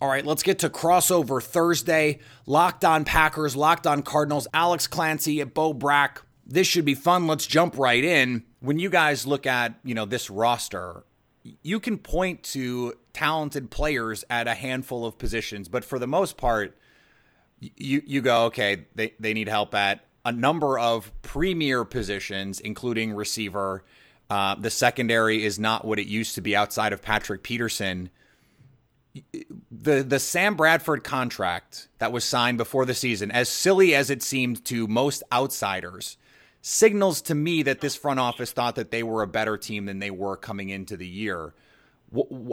All 0.00 0.08
right, 0.08 0.26
let's 0.26 0.42
get 0.42 0.58
to 0.58 0.70
crossover 0.70 1.40
Thursday. 1.40 2.18
Locked 2.46 2.84
on 2.84 3.04
Packers, 3.04 3.54
locked 3.54 3.86
on 3.86 4.02
Cardinals, 4.02 4.48
Alex 4.52 4.88
Clancy 4.88 5.40
at 5.40 5.54
Bo 5.54 5.72
Brack. 5.72 6.22
This 6.44 6.66
should 6.66 6.84
be 6.84 6.96
fun. 6.96 7.28
Let's 7.28 7.46
jump 7.46 7.78
right 7.78 8.02
in. 8.02 8.42
When 8.58 8.80
you 8.80 8.90
guys 8.90 9.24
look 9.24 9.46
at, 9.46 9.78
you 9.84 9.94
know, 9.94 10.04
this 10.04 10.28
roster, 10.30 11.04
you 11.62 11.80
can 11.80 11.98
point 11.98 12.42
to 12.44 12.94
talented 13.12 13.70
players 13.70 14.24
at 14.30 14.46
a 14.46 14.54
handful 14.54 15.04
of 15.04 15.18
positions, 15.18 15.68
but 15.68 15.84
for 15.84 15.98
the 15.98 16.06
most 16.06 16.36
part, 16.36 16.76
you 17.60 18.02
you 18.06 18.20
go 18.20 18.44
okay. 18.46 18.86
They 18.94 19.14
they 19.18 19.34
need 19.34 19.48
help 19.48 19.74
at 19.74 20.04
a 20.24 20.32
number 20.32 20.78
of 20.78 21.10
premier 21.22 21.84
positions, 21.84 22.60
including 22.60 23.12
receiver. 23.12 23.84
Uh, 24.30 24.54
the 24.56 24.70
secondary 24.70 25.44
is 25.44 25.58
not 25.58 25.84
what 25.84 25.98
it 25.98 26.06
used 26.06 26.34
to 26.34 26.40
be 26.40 26.54
outside 26.54 26.92
of 26.92 27.00
Patrick 27.00 27.42
Peterson. 27.42 28.10
The 29.70 30.02
the 30.02 30.18
Sam 30.18 30.54
Bradford 30.54 31.02
contract 31.02 31.88
that 31.98 32.12
was 32.12 32.24
signed 32.24 32.58
before 32.58 32.84
the 32.84 32.94
season, 32.94 33.30
as 33.30 33.48
silly 33.48 33.94
as 33.94 34.10
it 34.10 34.22
seemed 34.22 34.64
to 34.66 34.86
most 34.86 35.22
outsiders, 35.32 36.18
signals 36.60 37.22
to 37.22 37.34
me 37.34 37.62
that 37.62 37.80
this 37.80 37.96
front 37.96 38.20
office 38.20 38.52
thought 38.52 38.74
that 38.76 38.90
they 38.90 39.02
were 39.02 39.22
a 39.22 39.26
better 39.26 39.56
team 39.56 39.86
than 39.86 39.98
they 39.98 40.10
were 40.10 40.36
coming 40.36 40.70
into 40.70 40.96
the 40.96 41.06
year. 41.06 41.54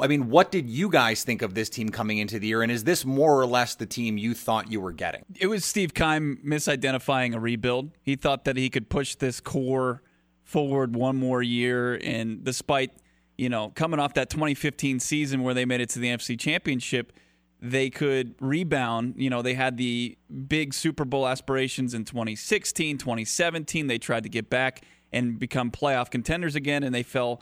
I 0.02 0.08
mean, 0.08 0.30
what 0.30 0.52
did 0.52 0.70
you 0.70 0.90
guys 0.90 1.24
think 1.24 1.42
of 1.42 1.54
this 1.54 1.70
team 1.70 1.90
coming 1.90 2.18
into 2.18 2.40
the 2.40 2.48
year? 2.48 2.62
And 2.62 2.72
is 2.72 2.84
this 2.84 3.06
more 3.06 3.40
or 3.40 3.46
less 3.46 3.76
the 3.76 3.86
team 3.86 4.18
you 4.18 4.34
thought 4.34 4.70
you 4.70 4.82
were 4.82 4.92
getting? 4.92 5.24
It 5.40 5.48
was 5.48 5.64
Steve 5.64 5.94
Keim 5.94 6.42
misidentifying 6.46 7.34
a 7.34 7.40
rebuild. 7.40 7.92
He 8.02 8.18
thought 8.18 8.44
that 8.46 8.58
he 8.58 8.70
could 8.70 8.90
push 8.90 9.16
this 9.16 9.40
core 9.40 10.02
forward 10.44 10.96
one 10.96 11.16
more 11.16 11.42
year. 11.42 11.96
And 12.04 12.44
despite, 12.44 12.92
you 13.38 13.48
know, 13.48 13.70
coming 13.70 14.00
off 14.00 14.14
that 14.16 14.30
2015 14.30 15.00
season 15.00 15.42
where 15.42 15.54
they 15.54 15.64
made 15.64 15.80
it 15.80 15.90
to 15.92 16.00
the 16.00 16.10
NFC 16.10 16.38
Championship, 16.38 17.14
they 17.62 17.90
could 17.90 18.36
rebound. 18.40 19.16
You 19.18 19.30
know, 19.30 19.42
they 19.42 19.54
had 19.54 19.78
the 19.78 20.18
big 20.48 20.74
Super 20.74 21.06
Bowl 21.06 21.28
aspirations 21.28 21.94
in 21.94 22.06
2016, 22.06 22.98
2017. 22.98 23.88
They 23.88 23.98
tried 23.98 24.24
to 24.24 24.30
get 24.30 24.50
back 24.50 24.82
and 25.12 25.40
become 25.40 25.72
playoff 25.72 26.10
contenders 26.10 26.56
again, 26.56 26.84
and 26.84 26.94
they 26.94 27.04
fell 27.04 27.42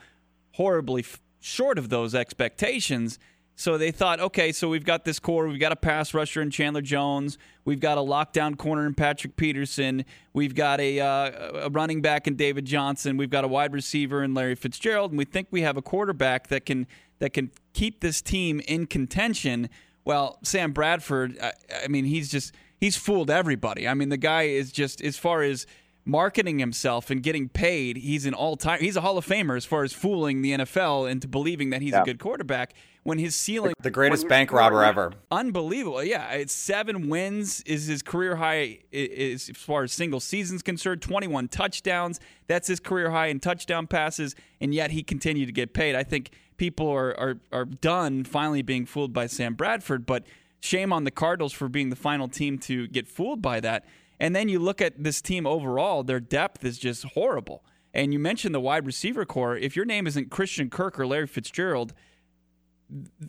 horribly 0.54 1.02
f- 1.02 1.22
short 1.40 1.78
of 1.78 1.90
those 1.90 2.14
expectations. 2.14 3.20
So 3.56 3.78
they 3.78 3.92
thought, 3.92 4.20
okay, 4.20 4.52
so 4.52 4.68
we've 4.68 4.84
got 4.84 5.06
this 5.06 5.20
core. 5.20 5.48
We've 5.48 5.60
got 5.60 5.72
a 5.72 5.76
pass 5.76 6.14
rusher 6.14 6.42
in 6.42 6.50
Chandler 6.50 6.82
Jones. 6.82 7.38
We've 7.66 7.80
got 7.80 7.98
a 7.98 8.02
lockdown 8.02 8.58
corner 8.58 8.86
in 8.88 8.96
Patrick 8.96 9.36
Peterson. 9.36 10.06
We've 10.34 10.56
got 10.56 10.80
a, 10.80 11.00
uh, 11.00 11.66
a 11.66 11.70
running 11.70 12.02
back 12.02 12.28
in 12.28 12.36
David 12.36 12.66
Johnson. 12.66 13.16
We've 13.16 13.30
got 13.30 13.44
a 13.44 13.48
wide 13.48 13.74
receiver 13.74 14.24
in 14.24 14.34
Larry 14.34 14.56
Fitzgerald, 14.56 15.12
and 15.12 15.18
we 15.20 15.26
think 15.26 15.50
we 15.52 15.62
have 15.62 15.78
a 15.78 15.82
quarterback 15.82 16.48
that 16.48 16.66
can 16.66 16.88
that 17.20 17.32
can 17.32 17.52
keep 17.74 18.02
this 18.02 18.22
team 18.22 18.60
in 18.68 18.86
contention 18.86 19.70
well, 20.06 20.40
Sam 20.44 20.72
Bradford, 20.72 21.38
I, 21.42 21.54
I 21.84 21.88
mean, 21.88 22.06
he's 22.06 22.30
just 22.30 22.54
he's 22.80 22.98
fooled 22.98 23.30
everybody. 23.30 23.88
I 23.88 23.94
mean, 23.94 24.10
the 24.10 24.18
guy 24.18 24.44
is 24.44 24.72
just 24.72 25.02
as 25.02 25.18
far 25.18 25.42
as 25.42 25.66
marketing 26.06 26.60
himself 26.60 27.10
and 27.10 27.24
getting 27.24 27.48
paid, 27.48 27.98
he's 27.98 28.26
an 28.26 28.34
all 28.34 28.58
time 28.58 28.80
he's 28.80 28.96
a 28.96 29.02
Hall 29.02 29.18
of 29.18 29.26
Famer 29.26 29.56
as 29.56 29.66
far 29.66 29.84
as 29.84 29.94
fooling 29.94 30.42
the 30.42 30.52
NFL 30.52 31.10
into 31.10 31.28
believing 31.28 31.70
that 31.70 31.82
he's 31.82 31.94
yeah. 31.94 32.02
a 32.02 32.06
good 32.06 32.20
quarterback 32.20 32.74
when 33.04 33.18
his 33.18 33.36
ceiling 33.36 33.74
the 33.82 33.92
greatest 33.92 34.28
bank 34.28 34.52
robber 34.52 34.84
ever. 34.84 35.14
Unbelievable. 35.32 36.04
Yeah, 36.04 36.32
it's 36.32 36.54
7 36.54 37.10
wins 37.10 37.62
is 37.62 37.88
his 37.88 38.02
career 38.02 38.36
high 38.36 38.80
is 38.92 39.50
as 39.50 39.58
far 39.58 39.84
as 39.84 39.94
single 39.94 40.20
seasons 40.20 40.62
concerned, 40.62 41.02
21 41.02 41.48
touchdowns. 41.50 42.20
That's 42.48 42.68
his 42.68 42.80
career 42.80 43.12
high 43.12 43.28
in 43.28 43.40
touchdown 43.40 43.88
passes 43.88 44.36
and 44.60 44.74
yet 44.74 44.92
he 44.92 45.04
continued 45.04 45.48
to 45.48 45.54
get 45.54 45.74
paid. 45.74 45.96
I 45.96 46.04
think 46.04 46.32
people 46.64 46.90
are, 46.90 47.14
are, 47.20 47.36
are 47.52 47.66
done 47.66 48.24
finally 48.24 48.62
being 48.62 48.86
fooled 48.86 49.12
by 49.12 49.28
Sam 49.28 49.54
Bradford, 49.54 50.06
but 50.06 50.24
shame 50.62 50.94
on 50.94 51.04
the 51.04 51.12
Cardinals 51.12 51.52
for 51.52 51.68
being 51.68 51.90
the 51.90 51.96
final 51.98 52.30
team 52.30 52.58
to 52.60 52.88
get 52.88 53.06
fooled 53.06 53.42
by 53.42 53.60
that. 53.60 53.84
And 54.18 54.34
then 54.34 54.48
you 54.48 54.60
look 54.60 54.80
at 54.80 55.04
this 55.04 55.22
team 55.22 55.46
overall, 55.46 56.04
their 56.04 56.22
depth 56.22 56.64
is 56.64 56.80
just 56.80 57.04
horrible. 57.04 57.66
And 57.94 58.14
you 58.14 58.18
mentioned 58.18 58.56
the 58.56 58.62
wide 58.62 58.86
receiver 58.86 59.26
core. 59.26 59.58
If 59.58 59.76
your 59.76 59.84
name 59.84 60.08
isn't 60.08 60.32
Christian 60.32 60.70
Kirk 60.70 60.98
or 60.98 61.06
Larry 61.06 61.28
Fitzgerald, 61.28 61.94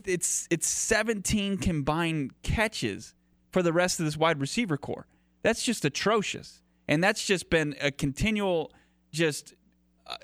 it's 0.05 0.47
it's 0.49 0.69
17 0.69 1.57
combined 1.59 2.35
catches 2.45 3.17
for 3.51 3.65
the 3.65 3.73
rest 3.73 3.99
of 3.99 4.07
this 4.07 4.17
wide 4.17 4.41
receiver 4.41 4.77
core. 4.77 5.09
That's 5.43 5.65
just 5.65 5.85
atrocious. 5.85 6.63
And 6.87 7.03
that's 7.03 7.27
just 7.27 7.51
been 7.51 7.75
a 7.81 7.91
continual 7.91 8.71
just 9.11 9.55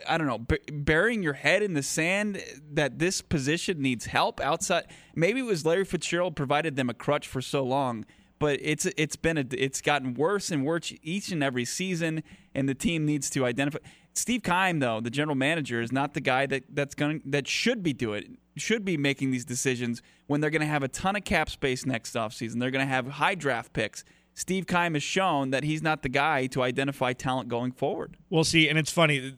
I 0.07 0.19
don't 0.19 0.27
know, 0.27 0.47
burying 0.73 1.23
your 1.23 1.33
head 1.33 1.63
in 1.63 1.75
the 1.75 1.83
sand 1.83 2.43
that 2.73 2.99
this 2.99 3.23
position 3.23 3.81
needs 3.81 4.07
help 4.07 4.41
outside. 4.41 4.85
Maybe 5.15 5.41
it 5.41 5.45
was 5.45 5.65
Larry 5.65 5.85
Fitzgerald 5.85 6.37
provided 6.37 6.77
them 6.77 6.91
a 6.91 6.95
crutch 6.95 7.27
for 7.27 7.41
so 7.41 7.65
long, 7.65 8.05
but 8.39 8.59
it's 8.63 8.87
it's 8.97 9.17
been 9.17 9.39
a, 9.39 9.45
it's 9.53 9.81
gotten 9.81 10.15
worse 10.15 10.51
and 10.51 10.67
worse 10.67 10.93
each 11.03 11.33
and 11.33 11.43
every 11.43 11.65
season, 11.65 12.23
and 12.55 12.69
the 12.69 12.75
team 12.75 13.07
needs 13.07 13.31
to 13.31 13.47
identify. 13.47 13.79
Steve 14.13 14.43
Keim, 14.43 14.81
though, 14.81 15.01
the 15.01 15.11
general 15.11 15.37
manager, 15.37 15.81
is 15.81 15.93
not 15.93 16.13
the 16.13 16.21
guy 16.21 16.45
that 16.47 16.65
that's 16.71 16.95
going 16.95 17.23
that 17.25 17.49
should 17.49 17.83
be 17.83 17.93
doing 17.93 18.37
should 18.57 18.85
be 18.85 18.97
making 18.97 19.31
these 19.31 19.45
decisions 19.45 20.03
when 20.27 20.41
they're 20.41 20.51
going 20.51 20.61
to 20.61 20.67
have 20.67 20.83
a 20.83 20.89
ton 20.89 21.17
of 21.17 21.25
cap 21.25 21.49
space 21.49 21.87
next 21.87 22.15
offseason. 22.15 22.61
They're 22.61 22.71
going 22.71 22.87
to 22.87 22.93
have 22.93 23.07
high 23.07 23.35
draft 23.35 23.73
picks. 23.73 24.05
Steve 24.35 24.67
Keim 24.67 24.95
has 24.95 25.03
shown 25.03 25.51
that 25.51 25.65
he's 25.65 25.83
not 25.83 26.03
the 26.03 26.09
guy 26.09 26.47
to 26.49 26.63
identify 26.63 27.13
talent 27.13 27.49
going 27.49 27.73
forward. 27.73 28.17
We'll 28.29 28.45
see, 28.45 28.69
and 28.69 28.79
it's 28.79 28.93
funny 28.93 29.35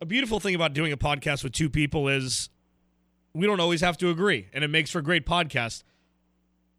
a 0.00 0.06
beautiful 0.06 0.40
thing 0.40 0.54
about 0.54 0.74
doing 0.74 0.92
a 0.92 0.96
podcast 0.96 1.42
with 1.42 1.52
two 1.52 1.70
people 1.70 2.08
is 2.08 2.50
we 3.32 3.46
don't 3.46 3.60
always 3.60 3.80
have 3.80 3.96
to 3.98 4.10
agree, 4.10 4.48
and 4.52 4.62
it 4.64 4.68
makes 4.68 4.90
for 4.90 4.98
a 4.98 5.02
great 5.02 5.26
podcast. 5.26 5.82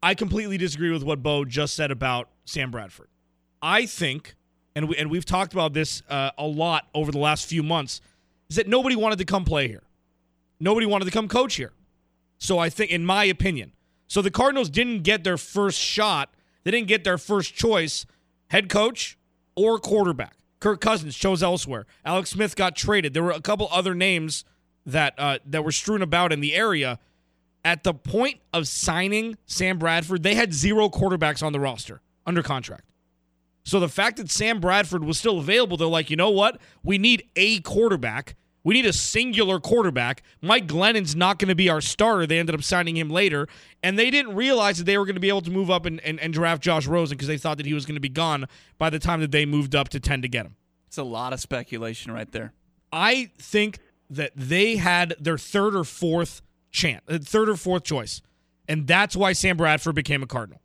I 0.02 0.14
completely 0.14 0.58
disagree 0.58 0.90
with 0.90 1.02
what 1.02 1.22
Bo 1.22 1.44
just 1.44 1.74
said 1.74 1.90
about 1.90 2.28
Sam 2.44 2.70
Bradford. 2.70 3.08
I 3.60 3.86
think, 3.86 4.36
and 4.76 4.88
we 4.88 4.96
and 4.96 5.10
we've 5.10 5.24
talked 5.24 5.52
about 5.52 5.72
this 5.72 6.02
uh, 6.08 6.30
a 6.38 6.46
lot 6.46 6.86
over 6.94 7.10
the 7.10 7.18
last 7.18 7.46
few 7.46 7.62
months, 7.62 8.00
is 8.48 8.56
that 8.56 8.68
nobody 8.68 8.94
wanted 8.94 9.18
to 9.18 9.24
come 9.24 9.44
play 9.44 9.66
here. 9.66 9.82
Nobody 10.60 10.86
wanted 10.86 11.06
to 11.06 11.10
come 11.10 11.28
coach 11.28 11.56
here. 11.56 11.72
So 12.38 12.58
I 12.58 12.70
think, 12.70 12.92
in 12.92 13.04
my 13.04 13.24
opinion, 13.24 13.72
so 14.06 14.22
the 14.22 14.30
Cardinals 14.30 14.70
didn't 14.70 15.02
get 15.02 15.24
their 15.24 15.36
first 15.36 15.78
shot. 15.78 16.32
They 16.62 16.70
didn't 16.70 16.88
get 16.88 17.02
their 17.02 17.18
first 17.18 17.54
choice, 17.54 18.06
head 18.48 18.68
coach 18.68 19.18
or 19.56 19.78
quarterback. 19.78 20.37
Kirk 20.60 20.80
Cousins 20.80 21.16
chose 21.16 21.42
elsewhere. 21.42 21.86
Alex 22.04 22.30
Smith 22.30 22.56
got 22.56 22.74
traded. 22.76 23.14
There 23.14 23.22
were 23.22 23.30
a 23.30 23.40
couple 23.40 23.68
other 23.70 23.94
names 23.94 24.44
that 24.84 25.14
uh, 25.18 25.38
that 25.46 25.64
were 25.64 25.72
strewn 25.72 26.02
about 26.02 26.32
in 26.32 26.40
the 26.40 26.54
area. 26.54 26.98
At 27.64 27.82
the 27.84 27.92
point 27.92 28.40
of 28.52 28.66
signing 28.66 29.36
Sam 29.46 29.78
Bradford, 29.78 30.22
they 30.22 30.34
had 30.34 30.54
zero 30.54 30.88
quarterbacks 30.88 31.42
on 31.42 31.52
the 31.52 31.60
roster 31.60 32.00
under 32.26 32.42
contract. 32.42 32.84
So 33.64 33.80
the 33.80 33.88
fact 33.88 34.16
that 34.16 34.30
Sam 34.30 34.60
Bradford 34.60 35.04
was 35.04 35.18
still 35.18 35.38
available, 35.38 35.76
they're 35.76 35.86
like, 35.86 36.08
you 36.08 36.16
know 36.16 36.30
what? 36.30 36.58
We 36.82 36.96
need 36.96 37.24
a 37.36 37.60
quarterback. 37.60 38.34
We 38.64 38.74
need 38.74 38.86
a 38.86 38.92
singular 38.92 39.60
quarterback. 39.60 40.22
Mike 40.42 40.66
Glennon's 40.66 41.14
not 41.14 41.38
going 41.38 41.48
to 41.48 41.54
be 41.54 41.68
our 41.68 41.80
starter. 41.80 42.26
They 42.26 42.38
ended 42.38 42.54
up 42.54 42.62
signing 42.62 42.96
him 42.96 43.08
later. 43.08 43.46
And 43.82 43.98
they 43.98 44.10
didn't 44.10 44.34
realize 44.34 44.78
that 44.78 44.84
they 44.84 44.98
were 44.98 45.04
going 45.04 45.14
to 45.14 45.20
be 45.20 45.28
able 45.28 45.42
to 45.42 45.50
move 45.50 45.70
up 45.70 45.86
and, 45.86 46.00
and, 46.00 46.18
and 46.20 46.32
draft 46.32 46.62
Josh 46.62 46.86
Rosen 46.86 47.16
because 47.16 47.28
they 47.28 47.38
thought 47.38 47.56
that 47.58 47.66
he 47.66 47.74
was 47.74 47.86
going 47.86 47.94
to 47.94 48.00
be 48.00 48.08
gone 48.08 48.46
by 48.76 48.90
the 48.90 48.98
time 48.98 49.20
that 49.20 49.30
they 49.30 49.46
moved 49.46 49.74
up 49.74 49.88
to 49.90 50.00
10 50.00 50.22
to 50.22 50.28
get 50.28 50.44
him. 50.44 50.56
It's 50.88 50.98
a 50.98 51.02
lot 51.02 51.32
of 51.32 51.40
speculation 51.40 52.12
right 52.12 52.30
there. 52.30 52.52
I 52.92 53.30
think 53.38 53.78
that 54.10 54.32
they 54.34 54.76
had 54.76 55.14
their 55.20 55.38
third 55.38 55.76
or 55.76 55.84
fourth 55.84 56.42
chance, 56.70 57.02
uh, 57.08 57.18
third 57.22 57.48
or 57.48 57.56
fourth 57.56 57.84
choice. 57.84 58.22
And 58.66 58.86
that's 58.86 59.16
why 59.16 59.32
Sam 59.32 59.56
Bradford 59.56 59.94
became 59.94 60.22
a 60.22 60.26
Cardinal. 60.26 60.60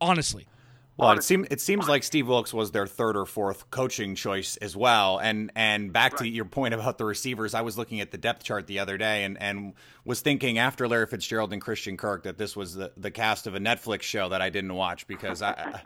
Honestly. 0.00 0.46
Well, 0.96 1.10
it 1.12 1.24
seems 1.24 1.48
it 1.50 1.60
seems 1.60 1.88
like 1.88 2.04
Steve 2.04 2.28
Wilks 2.28 2.54
was 2.54 2.70
their 2.70 2.86
third 2.86 3.16
or 3.16 3.26
fourth 3.26 3.68
coaching 3.70 4.14
choice 4.14 4.56
as 4.58 4.76
well. 4.76 5.18
And 5.18 5.50
and 5.56 5.92
back 5.92 6.12
right. 6.12 6.20
to 6.20 6.28
your 6.28 6.44
point 6.44 6.72
about 6.72 6.98
the 6.98 7.04
receivers, 7.04 7.52
I 7.52 7.62
was 7.62 7.76
looking 7.76 8.00
at 8.00 8.12
the 8.12 8.18
depth 8.18 8.44
chart 8.44 8.68
the 8.68 8.78
other 8.78 8.96
day 8.96 9.24
and, 9.24 9.40
and 9.42 9.72
was 10.04 10.20
thinking 10.20 10.58
after 10.58 10.86
Larry 10.86 11.06
Fitzgerald 11.06 11.52
and 11.52 11.60
Christian 11.60 11.96
Kirk 11.96 12.22
that 12.24 12.38
this 12.38 12.56
was 12.56 12.74
the, 12.74 12.92
the 12.96 13.10
cast 13.10 13.48
of 13.48 13.56
a 13.56 13.58
Netflix 13.58 14.02
show 14.02 14.28
that 14.28 14.40
I 14.40 14.50
didn't 14.50 14.74
watch 14.74 15.08
because 15.08 15.42
I, 15.42 15.80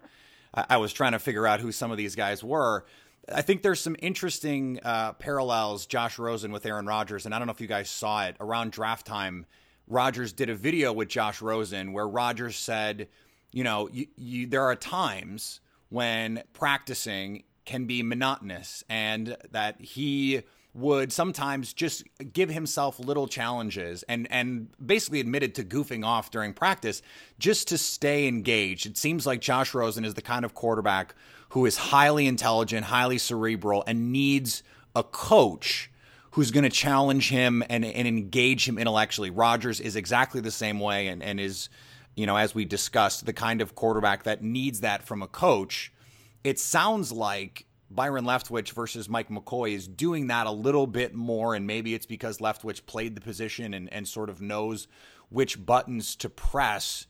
I, 0.55 0.67
I 0.71 0.77
was 0.77 0.93
trying 0.93 1.13
to 1.13 1.19
figure 1.19 1.47
out 1.47 1.61
who 1.61 1.73
some 1.73 1.91
of 1.91 1.97
these 1.97 2.15
guys 2.15 2.45
were. 2.45 2.85
I 3.33 3.41
think 3.41 3.63
there's 3.63 3.81
some 3.81 3.97
interesting 4.01 4.79
uh, 4.83 5.15
parallels. 5.15 5.87
Josh 5.87 6.19
Rosen 6.19 6.53
with 6.53 6.67
Aaron 6.67 6.87
Rodgers, 6.87 7.25
and 7.25 7.35
I 7.35 7.39
don't 7.39 7.47
know 7.47 7.53
if 7.53 7.61
you 7.63 7.67
guys 7.67 7.89
saw 7.89 8.27
it 8.27 8.37
around 8.41 8.73
draft 8.73 9.07
time. 9.07 9.47
Rodgers 9.87 10.35
did 10.35 10.51
a 10.51 10.55
video 10.55 10.93
with 10.93 11.09
Josh 11.09 11.41
Rosen 11.41 11.95
where 11.95 12.07
Rodgers 12.07 12.57
said 12.57 13.09
you 13.53 13.65
know, 13.65 13.89
you, 13.93 14.07
you, 14.17 14.47
there 14.47 14.63
are 14.63 14.77
times 14.77 15.61
when 15.89 16.43
practicing 16.53 17.45
can 17.65 17.87
be 17.87 18.03
monotonous 18.03 18.83
and 18.89 19.37
that 19.51 19.81
he 19.81 20.43
would 20.75 21.13
sometimes 21.13 21.73
just 21.73 22.05
give 22.33 22.49
himself 22.51 23.01
little 23.01 23.27
challenges 23.27 24.05
and 24.05 24.29
and 24.31 24.69
basically 24.85 25.19
admitted 25.19 25.55
to 25.55 25.65
goofing 25.65 26.05
off 26.05 26.31
during 26.31 26.53
practice 26.53 27.03
just 27.39 27.69
to 27.69 27.77
stay 27.77 28.29
engaged. 28.29 28.87
It 28.87 28.97
seems 28.97 29.27
like 29.27 29.41
Josh 29.41 29.75
Rosen 29.75 30.05
is 30.05 30.15
the 30.15 30.23
kind 30.23 30.45
of 30.45 30.55
quarterback 30.55 31.15
who 31.51 31.67
is 31.67 31.77
highly 31.77 32.27
intelligent, 32.27 32.87
highly 32.87 33.19
cerebral 33.19 33.83
and 33.87 34.13
needs 34.13 34.63
a 34.95 35.03
coach 35.03 35.91
who's 36.33 36.51
going 36.51 36.65
to 36.65 36.71
challenge 36.71 37.31
him 37.31 37.65
and, 37.69 37.85
and 37.85 38.07
engage 38.07 38.69
him 38.69 38.79
intellectually. 38.79 39.31
Rodgers 39.31 39.81
is 39.81 39.97
exactly 39.97 40.41
the 40.41 40.51
same 40.51 40.79
way 40.79 41.09
and, 41.09 41.23
and 41.23 41.41
is 41.41 41.69
you 42.19 42.27
know, 42.27 42.37
as 42.37 42.53
we 42.53 42.65
discussed, 42.65 43.27
the 43.27 43.33
kind 43.33 43.61
of 43.61 43.77
quarterback 43.77 44.25
that 44.25 44.43
needs 44.43 44.81
that 44.81 45.07
from 45.07 45.23
a 45.23 45.29
coach. 45.29 45.93
It 46.43 46.59
sounds 46.59 47.13
like 47.13 47.65
Byron 47.91 48.25
Leftwich 48.25 48.73
versus 48.73 49.09
Mike 49.09 49.29
McCoy 49.29 49.73
is 49.73 49.87
doing 49.87 50.27
that 50.27 50.49
a 50.49 50.51
little 50.51 50.89
bit 50.89 51.15
more, 51.15 51.55
and 51.55 51.65
maybe 51.65 51.95
it's 51.95 52.07
because 52.07 52.39
Leftwich 52.39 52.87
played 52.87 53.15
the 53.15 53.21
position 53.21 53.73
and, 53.73 53.91
and 53.93 54.07
sort 54.07 54.31
of 54.31 54.41
knows 54.41 54.89
which 55.29 55.65
buttons 55.65 56.17
to 56.17 56.29
press. 56.29 57.07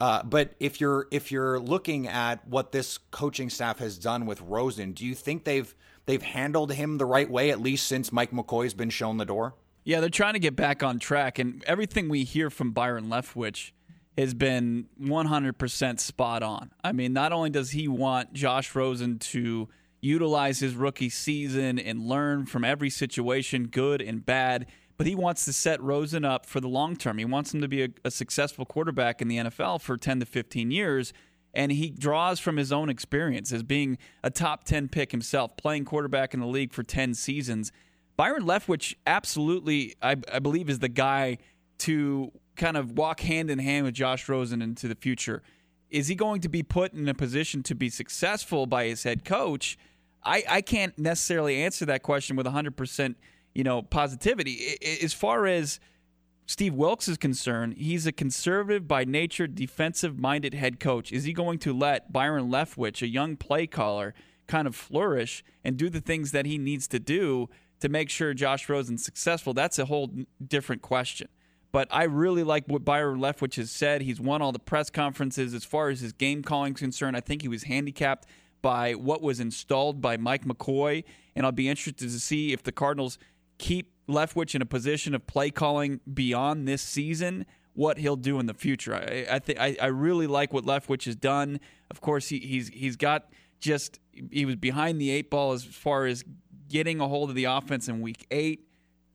Uh, 0.00 0.22
but 0.22 0.54
if 0.58 0.80
you're 0.80 1.06
if 1.10 1.30
you're 1.30 1.58
looking 1.58 2.08
at 2.08 2.46
what 2.48 2.72
this 2.72 2.96
coaching 3.10 3.50
staff 3.50 3.78
has 3.78 3.98
done 3.98 4.24
with 4.24 4.40
Rosen, 4.40 4.92
do 4.92 5.04
you 5.04 5.14
think 5.14 5.44
they've 5.44 5.74
they've 6.06 6.22
handled 6.22 6.72
him 6.72 6.96
the 6.96 7.06
right 7.06 7.30
way 7.30 7.50
at 7.50 7.60
least 7.60 7.86
since 7.86 8.10
Mike 8.10 8.30
McCoy's 8.30 8.74
been 8.74 8.90
shown 8.90 9.18
the 9.18 9.26
door? 9.26 9.54
Yeah, 9.84 10.00
they're 10.00 10.08
trying 10.08 10.32
to 10.32 10.40
get 10.40 10.56
back 10.56 10.82
on 10.82 10.98
track, 10.98 11.38
and 11.38 11.62
everything 11.64 12.08
we 12.08 12.24
hear 12.24 12.48
from 12.48 12.72
Byron 12.72 13.08
Leftwich 13.08 13.72
has 14.16 14.34
been 14.34 14.88
100% 15.00 16.00
spot 16.00 16.42
on. 16.42 16.70
I 16.82 16.92
mean, 16.92 17.12
not 17.12 17.32
only 17.32 17.50
does 17.50 17.72
he 17.72 17.86
want 17.86 18.32
Josh 18.32 18.74
Rosen 18.74 19.18
to 19.18 19.68
utilize 20.00 20.60
his 20.60 20.74
rookie 20.74 21.10
season 21.10 21.78
and 21.78 22.06
learn 22.06 22.46
from 22.46 22.64
every 22.64 22.90
situation, 22.90 23.66
good 23.66 24.00
and 24.00 24.24
bad, 24.24 24.66
but 24.96 25.06
he 25.06 25.14
wants 25.14 25.44
to 25.44 25.52
set 25.52 25.82
Rosen 25.82 26.24
up 26.24 26.46
for 26.46 26.60
the 26.60 26.68
long 26.68 26.96
term. 26.96 27.18
He 27.18 27.24
wants 27.24 27.52
him 27.52 27.60
to 27.60 27.68
be 27.68 27.84
a, 27.84 27.88
a 28.04 28.10
successful 28.10 28.64
quarterback 28.64 29.20
in 29.20 29.28
the 29.28 29.36
NFL 29.36 29.80
for 29.82 29.96
10 29.96 30.20
to 30.20 30.26
15 30.26 30.70
years. 30.70 31.12
And 31.52 31.72
he 31.72 31.90
draws 31.90 32.38
from 32.38 32.56
his 32.56 32.70
own 32.70 32.88
experience 32.88 33.52
as 33.52 33.62
being 33.62 33.98
a 34.22 34.30
top 34.30 34.64
10 34.64 34.88
pick 34.88 35.10
himself, 35.10 35.56
playing 35.56 35.86
quarterback 35.86 36.34
in 36.34 36.40
the 36.40 36.46
league 36.46 36.72
for 36.72 36.82
10 36.82 37.14
seasons. 37.14 37.72
Byron 38.16 38.42
Leftwich 38.42 38.94
absolutely, 39.06 39.94
I, 40.02 40.16
I 40.32 40.38
believe, 40.38 40.70
is 40.70 40.78
the 40.78 40.88
guy 40.88 41.38
to 41.78 42.32
kind 42.56 42.76
of 42.76 42.92
walk 42.92 43.20
hand 43.20 43.50
in 43.50 43.58
hand 43.58 43.84
with 43.84 43.94
Josh 43.94 44.28
Rosen 44.28 44.62
into 44.62 44.88
the 44.88 44.94
future. 44.94 45.42
Is 45.90 46.08
he 46.08 46.14
going 46.14 46.40
to 46.40 46.48
be 46.48 46.62
put 46.62 46.92
in 46.92 47.08
a 47.08 47.14
position 47.14 47.62
to 47.64 47.74
be 47.74 47.88
successful 47.88 48.66
by 48.66 48.86
his 48.86 49.04
head 49.04 49.24
coach? 49.24 49.78
I, 50.24 50.42
I 50.48 50.60
can't 50.60 50.98
necessarily 50.98 51.62
answer 51.62 51.86
that 51.86 52.02
question 52.02 52.36
with 52.36 52.46
100% 52.46 53.14
you 53.54 53.64
know 53.64 53.82
positivity. 53.82 54.76
As 55.02 55.14
far 55.14 55.46
as 55.46 55.80
Steve 56.46 56.74
Wilks 56.74 57.08
is 57.08 57.16
concerned, 57.16 57.74
he's 57.78 58.06
a 58.06 58.12
conservative 58.12 58.86
by 58.86 59.04
nature, 59.04 59.46
defensive 59.46 60.18
minded 60.18 60.54
head 60.54 60.78
coach. 60.78 61.10
Is 61.10 61.24
he 61.24 61.32
going 61.32 61.58
to 61.60 61.72
let 61.72 62.12
Byron 62.12 62.50
Leftwich, 62.50 63.02
a 63.02 63.08
young 63.08 63.36
play 63.36 63.66
caller, 63.66 64.14
kind 64.46 64.68
of 64.68 64.76
flourish 64.76 65.42
and 65.64 65.76
do 65.76 65.88
the 65.88 66.00
things 66.00 66.32
that 66.32 66.46
he 66.46 66.58
needs 66.58 66.86
to 66.88 67.00
do 67.00 67.48
to 67.80 67.88
make 67.88 68.10
sure 68.10 68.34
Josh 68.34 68.68
Rosen's 68.68 69.04
successful? 69.04 69.54
That's 69.54 69.78
a 69.78 69.86
whole 69.86 70.10
different 70.46 70.82
question. 70.82 71.28
But 71.72 71.88
I 71.90 72.04
really 72.04 72.42
like 72.42 72.64
what 72.66 72.84
Byron 72.84 73.18
Leftwich 73.18 73.56
has 73.56 73.70
said. 73.70 74.02
He's 74.02 74.20
won 74.20 74.40
all 74.40 74.52
the 74.52 74.58
press 74.58 74.88
conferences. 74.88 75.52
As 75.52 75.64
far 75.64 75.90
as 75.90 76.00
his 76.00 76.12
game 76.12 76.42
calling 76.42 76.74
is 76.74 76.78
concerned, 76.78 77.16
I 77.16 77.20
think 77.20 77.42
he 77.42 77.48
was 77.48 77.64
handicapped 77.64 78.26
by 78.62 78.94
what 78.94 79.20
was 79.20 79.40
installed 79.40 80.00
by 80.00 80.16
Mike 80.16 80.44
McCoy. 80.44 81.04
And 81.34 81.44
I'll 81.44 81.52
be 81.52 81.68
interested 81.68 82.08
to 82.08 82.20
see 82.20 82.52
if 82.52 82.62
the 82.62 82.72
Cardinals 82.72 83.18
keep 83.58 83.92
Leftwich 84.08 84.54
in 84.54 84.62
a 84.62 84.66
position 84.66 85.14
of 85.14 85.26
play 85.26 85.50
calling 85.50 86.00
beyond 86.12 86.66
this 86.66 86.82
season, 86.82 87.44
what 87.74 87.98
he'll 87.98 88.16
do 88.16 88.38
in 88.38 88.46
the 88.46 88.54
future. 88.54 88.94
I, 88.94 89.26
I 89.30 89.38
think 89.38 89.58
I, 89.58 89.76
I 89.80 89.86
really 89.86 90.26
like 90.26 90.52
what 90.52 90.64
Leftwich 90.64 91.04
has 91.04 91.16
done. 91.16 91.60
Of 91.90 92.00
course, 92.00 92.28
he, 92.28 92.38
he's 92.38 92.68
he's 92.68 92.96
got 92.96 93.30
just 93.60 93.98
he 94.30 94.44
was 94.44 94.56
behind 94.56 95.00
the 95.00 95.10
eight 95.10 95.30
ball 95.30 95.52
as 95.52 95.64
far 95.64 96.06
as 96.06 96.24
getting 96.68 97.00
a 97.00 97.08
hold 97.08 97.30
of 97.30 97.36
the 97.36 97.44
offense 97.44 97.88
in 97.88 98.00
week 98.00 98.26
eight 98.30 98.65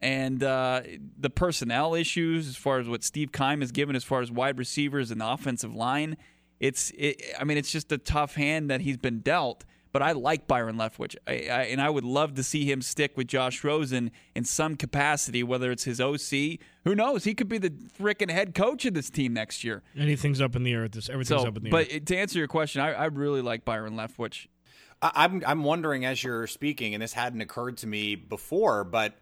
And 0.01 0.43
uh, 0.43 0.81
the 1.20 1.29
personnel 1.29 1.93
issues, 1.93 2.48
as 2.48 2.55
far 2.55 2.79
as 2.79 2.88
what 2.88 3.03
Steve 3.03 3.31
Keim 3.31 3.62
has 3.62 3.72
given, 3.72 3.96
as 3.96 4.03
far 4.03 4.22
as 4.22 4.31
wide 4.31 4.58
receivers 4.58 5.12
and 5.12 5.22
the 5.22 5.27
offensive 5.29 5.75
line, 5.75 6.17
it's. 6.60 6.91
It, 6.98 7.22
I 7.39 7.43
mean, 7.43 7.58
it's 7.58 7.72
just 7.72 7.91
a 7.91 7.98
tough 8.00 8.36
hand 8.36 8.70
that 8.72 8.81
he's 8.81 8.98
been 8.98 9.20
dealt. 9.20 9.63
But 9.93 10.01
I 10.01 10.13
like 10.13 10.48
Byron 10.48 10.77
Leftwich, 10.77 11.17
I, 11.27 11.31
I, 11.51 11.62
and 11.63 11.81
I 11.81 11.89
would 11.89 12.05
love 12.05 12.36
to 12.36 12.43
see 12.43 12.63
him 12.63 12.81
stick 12.81 13.17
with 13.17 13.27
Josh 13.27 13.62
Rosen 13.62 14.12
in 14.34 14.46
some 14.46 14.77
capacity, 14.77 15.43
whether 15.43 15.70
it's 15.70 15.84
his 15.84 16.00
OC. 16.00 16.60
Who 16.86 16.96
knows? 16.96 17.25
He 17.25 17.34
could 17.34 17.50
be 17.50 17.58
the 17.58 17.72
freaking 18.00 18.31
head 18.31 18.55
coach 18.55 18.86
of 18.86 18.93
this 18.93 19.10
team 19.10 19.34
next 19.34 19.65
year. 19.65 19.84
Anything's 19.98 20.39
up 20.39 20.55
in 20.55 20.63
the 20.63 20.72
air 20.72 20.86
at 20.86 20.93
this. 20.93 21.10
Everything's 21.10 21.41
So, 21.41 21.48
up 21.50 21.58
in 21.58 21.63
the 21.63 21.70
but 21.70 21.91
air. 21.91 22.00
But 22.00 22.05
to 22.05 22.17
answer 22.17 22.39
your 22.39 22.48
question, 22.48 22.81
I, 22.81 22.93
I 22.93 23.05
really 23.08 23.41
like 23.41 23.65
Byron 23.65 23.98
Leftwich. 23.98 24.48
I- 25.01 25.12
I'm 25.13 25.43
I'm 25.46 25.63
wondering 25.65 26.05
as 26.05 26.24
you're 26.24 26.48
speaking, 26.48 26.93
and 26.93 27.03
this 27.03 27.12
hadn't 27.12 27.41
occurred 27.41 27.75
to 27.79 27.88
me 27.88 28.15
before, 28.15 28.86
but 28.86 29.13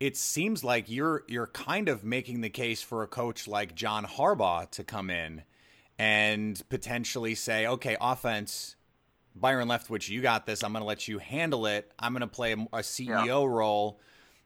it 0.00 0.16
seems 0.16 0.62
like 0.62 0.88
you're 0.88 1.24
you're 1.26 1.48
kind 1.48 1.88
of 1.88 2.04
making 2.04 2.40
the 2.40 2.50
case 2.50 2.82
for 2.82 3.02
a 3.02 3.06
coach 3.06 3.48
like 3.48 3.74
John 3.74 4.04
Harbaugh 4.04 4.70
to 4.72 4.84
come 4.84 5.10
in 5.10 5.42
and 5.98 6.60
potentially 6.68 7.34
say, 7.34 7.66
okay, 7.66 7.96
offense, 8.00 8.76
Byron 9.34 9.68
Leftwich, 9.68 10.08
you 10.08 10.22
got 10.22 10.46
this. 10.46 10.62
I'm 10.62 10.72
going 10.72 10.82
to 10.82 10.86
let 10.86 11.08
you 11.08 11.18
handle 11.18 11.66
it. 11.66 11.90
I'm 11.98 12.12
going 12.12 12.20
to 12.20 12.26
play 12.28 12.52
a, 12.52 12.56
a 12.72 12.80
CEO 12.80 13.48
role. 13.48 14.00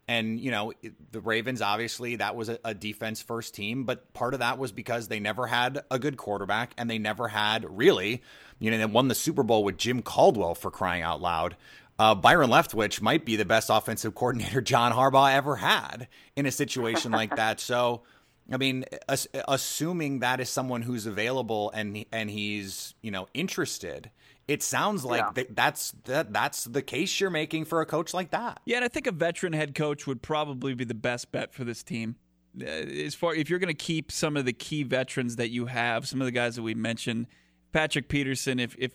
And, 0.08 0.40
you 0.40 0.50
know, 0.50 0.72
the 1.12 1.20
Ravens, 1.20 1.62
obviously, 1.62 2.16
that 2.16 2.34
was 2.34 2.48
a, 2.48 2.58
a 2.64 2.74
defense 2.74 3.22
first 3.22 3.54
team, 3.54 3.84
but 3.84 4.12
part 4.12 4.34
of 4.34 4.40
that 4.40 4.58
was 4.58 4.72
because 4.72 5.08
they 5.08 5.20
never 5.20 5.46
had 5.46 5.82
a 5.90 5.98
good 5.98 6.16
quarterback 6.16 6.74
and 6.76 6.90
they 6.90 6.98
never 6.98 7.28
had 7.28 7.64
really, 7.76 8.22
you 8.58 8.70
know, 8.70 8.78
they 8.78 8.86
won 8.86 9.08
the 9.08 9.14
Super 9.14 9.42
Bowl 9.42 9.62
with 9.62 9.76
Jim 9.78 10.02
Caldwell 10.02 10.54
for 10.54 10.70
crying 10.70 11.02
out 11.02 11.20
loud. 11.20 11.56
Uh, 12.02 12.16
Byron 12.16 12.50
Leftwich 12.50 13.00
might 13.00 13.24
be 13.24 13.36
the 13.36 13.44
best 13.44 13.70
offensive 13.70 14.12
coordinator 14.12 14.60
John 14.72 14.92
Harbaugh 14.92 15.32
ever 15.32 15.54
had 15.54 16.08
in 16.34 16.46
a 16.46 16.50
situation 16.50 17.12
like 17.12 17.36
that. 17.36 17.60
So, 17.60 18.02
I 18.50 18.56
mean, 18.56 18.86
as, 19.08 19.28
assuming 19.46 20.18
that 20.18 20.40
is 20.40 20.48
someone 20.48 20.82
who's 20.82 21.06
available 21.06 21.70
and 21.70 22.04
and 22.10 22.28
he's 22.28 22.96
you 23.02 23.12
know 23.12 23.28
interested, 23.34 24.10
it 24.48 24.64
sounds 24.64 25.04
like 25.04 25.32
th- 25.36 25.50
that's 25.52 25.92
that 26.06 26.32
that's 26.32 26.64
the 26.64 26.82
case 26.82 27.20
you're 27.20 27.30
making 27.30 27.66
for 27.66 27.80
a 27.80 27.86
coach 27.86 28.12
like 28.12 28.32
that. 28.32 28.58
Yeah, 28.64 28.78
and 28.78 28.84
I 28.84 28.88
think 28.88 29.06
a 29.06 29.12
veteran 29.12 29.52
head 29.52 29.76
coach 29.76 30.04
would 30.04 30.22
probably 30.22 30.74
be 30.74 30.82
the 30.84 30.94
best 30.94 31.30
bet 31.30 31.54
for 31.54 31.62
this 31.62 31.84
team. 31.84 32.16
Uh, 32.60 32.64
As 32.64 33.14
far 33.14 33.32
if 33.32 33.48
you're 33.48 33.60
going 33.60 33.68
to 33.68 33.74
keep 33.74 34.10
some 34.10 34.36
of 34.36 34.44
the 34.44 34.52
key 34.52 34.82
veterans 34.82 35.36
that 35.36 35.50
you 35.50 35.66
have, 35.66 36.08
some 36.08 36.20
of 36.20 36.24
the 36.24 36.32
guys 36.32 36.56
that 36.56 36.62
we 36.62 36.74
mentioned, 36.74 37.28
Patrick 37.70 38.08
Peterson, 38.08 38.58
if 38.58 38.74
if 38.76 38.90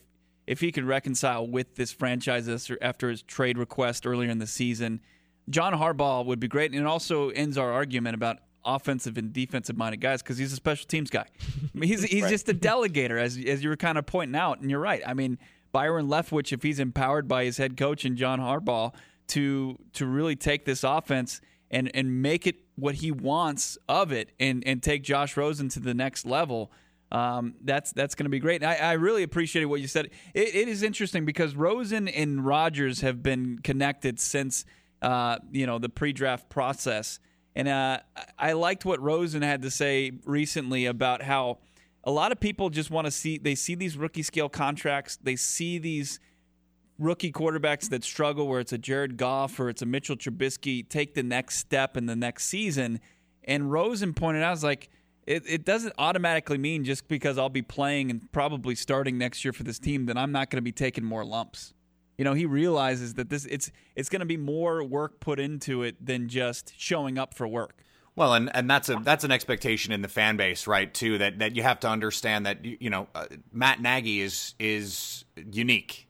if 0.47 0.61
he 0.61 0.71
could 0.71 0.85
reconcile 0.85 1.45
with 1.45 1.75
this 1.75 1.91
franchise 1.91 2.47
after- 2.81 3.09
his 3.09 3.21
trade 3.21 3.57
request 3.57 4.07
earlier 4.07 4.29
in 4.29 4.39
the 4.39 4.47
season, 4.47 5.01
John 5.49 5.73
Harbaugh 5.73 6.25
would 6.25 6.39
be 6.39 6.47
great, 6.47 6.71
and 6.71 6.79
it 6.79 6.85
also 6.85 7.29
ends 7.29 7.57
our 7.57 7.71
argument 7.71 8.15
about 8.15 8.39
offensive 8.65 9.17
and 9.17 9.31
defensive 9.31 9.77
minded 9.77 10.01
guys 10.01 10.21
because 10.21 10.37
he's 10.37 10.51
a 10.51 10.55
special 10.55 10.85
teams 10.87 11.09
guy. 11.09 11.25
I 11.25 11.77
mean, 11.77 11.89
he's 11.89 12.03
he's 12.03 12.27
just 12.29 12.49
a 12.49 12.53
delegator, 12.53 13.19
as 13.19 13.37
as 13.37 13.63
you 13.63 13.69
were 13.69 13.77
kind 13.77 13.97
of 13.97 14.05
pointing 14.05 14.35
out, 14.35 14.59
and 14.59 14.69
you're 14.69 14.79
right. 14.79 15.01
I 15.05 15.13
mean, 15.13 15.37
Byron 15.71 16.07
Leftwich, 16.07 16.51
if 16.51 16.63
he's 16.63 16.79
empowered 16.79 17.27
by 17.27 17.45
his 17.45 17.57
head 17.57 17.77
coach 17.77 18.03
and 18.05 18.17
John 18.17 18.39
Harbaugh 18.39 18.93
to 19.27 19.77
to 19.93 20.05
really 20.05 20.35
take 20.35 20.65
this 20.65 20.83
offense 20.83 21.41
and 21.71 21.89
and 21.95 22.21
make 22.21 22.47
it 22.47 22.55
what 22.75 22.95
he 22.95 23.11
wants 23.11 23.77
of 23.87 24.11
it, 24.11 24.31
and 24.39 24.63
and 24.65 24.83
take 24.83 25.03
Josh 25.03 25.37
Rosen 25.37 25.69
to 25.69 25.79
the 25.79 25.93
next 25.93 26.25
level. 26.25 26.71
Um, 27.11 27.55
that's 27.63 27.91
that's 27.91 28.15
going 28.15 28.25
to 28.25 28.29
be 28.29 28.39
great. 28.39 28.63
I, 28.63 28.75
I 28.75 28.93
really 28.93 29.23
appreciated 29.23 29.67
what 29.67 29.79
you 29.79 29.87
said. 29.87 30.09
It, 30.33 30.55
it 30.55 30.67
is 30.67 30.83
interesting 30.83 31.25
because 31.25 31.55
Rosen 31.55 32.07
and 32.07 32.45
Rodgers 32.45 33.01
have 33.01 33.23
been 33.23 33.59
connected 33.59 34.19
since 34.19 34.65
uh, 35.01 35.37
you 35.51 35.65
know 35.65 35.79
the 35.79 35.89
pre-draft 35.89 36.49
process, 36.49 37.19
and 37.55 37.67
uh, 37.67 37.99
I 38.37 38.53
liked 38.53 38.83
what 38.83 39.01
Rosen 39.01 39.41
had 39.41 39.61
to 39.61 39.71
say 39.71 40.11
recently 40.25 40.85
about 40.85 41.21
how 41.21 41.59
a 42.03 42.11
lot 42.11 42.31
of 42.31 42.39
people 42.39 42.69
just 42.69 42.91
want 42.91 43.05
to 43.05 43.11
see 43.11 43.37
they 43.37 43.55
see 43.55 43.75
these 43.75 43.97
rookie 43.97 44.23
scale 44.23 44.49
contracts, 44.49 45.17
they 45.17 45.37
see 45.37 45.77
these 45.77 46.19
rookie 46.99 47.31
quarterbacks 47.31 47.89
that 47.89 48.03
struggle, 48.03 48.47
where 48.47 48.59
it's 48.59 48.73
a 48.73 48.77
Jared 48.77 49.15
Goff 49.15 49.59
or 49.61 49.69
it's 49.69 49.81
a 49.81 49.85
Mitchell 49.85 50.17
Trubisky, 50.17 50.87
take 50.87 51.13
the 51.13 51.23
next 51.23 51.57
step 51.57 51.95
in 51.95 52.05
the 52.05 52.15
next 52.17 52.45
season. 52.47 52.99
And 53.45 53.71
Rosen 53.71 54.13
pointed 54.13 54.43
out, 54.43 54.49
"I 54.49 54.51
was 54.51 54.63
like, 54.63 54.89
it, 55.27 55.43
it 55.45 55.65
doesn't 55.65 55.93
automatically 55.97 56.57
mean 56.57 56.85
just 56.85 57.07
because 57.07 57.37
I'll 57.37 57.49
be 57.49 57.61
playing 57.61 58.09
and 58.09 58.31
probably 58.31 58.75
starting 58.75 59.17
next 59.17 59.43
year 59.43 59.51
for 59.51 59.63
this 59.63 59.77
team 59.77 60.05
that 60.05 60.17
I'm 60.17 60.31
not 60.31 60.49
going 60.49 60.57
to 60.57 60.63
be 60.63 60.71
taking 60.71 61.03
more 61.03 61.25
lumps. 61.25 61.73
You 62.17 62.23
know, 62.23 62.33
he 62.33 62.45
realizes 62.47 63.13
that 63.15 63.29
this 63.29 63.45
it's 63.45 63.71
it's 63.95 64.09
going 64.09 64.21
to 64.21 64.25
be 64.25 64.37
more 64.37 64.83
work 64.83 65.19
put 65.19 65.39
into 65.39 65.83
it 65.83 66.03
than 66.03 66.29
just 66.29 66.73
showing 66.77 67.19
up 67.19 67.35
for 67.35 67.47
work. 67.47 67.83
Well, 68.15 68.33
and, 68.33 68.49
and 68.55 68.67
that's 68.67 68.89
a 68.89 68.95
that's 69.03 69.23
an 69.23 69.31
expectation 69.31 69.93
in 69.93 70.01
the 70.01 70.07
fan 70.07 70.37
base, 70.37 70.65
right? 70.65 70.91
Too 70.91 71.19
that, 71.19 71.37
that 71.39 71.55
you 71.55 71.61
have 71.61 71.79
to 71.81 71.89
understand 71.89 72.47
that 72.47 72.65
you, 72.65 72.77
you 72.79 72.89
know 72.89 73.07
uh, 73.13 73.25
Matt 73.51 73.81
Nagy 73.81 74.21
is 74.21 74.55
is 74.59 75.25
unique, 75.51 76.06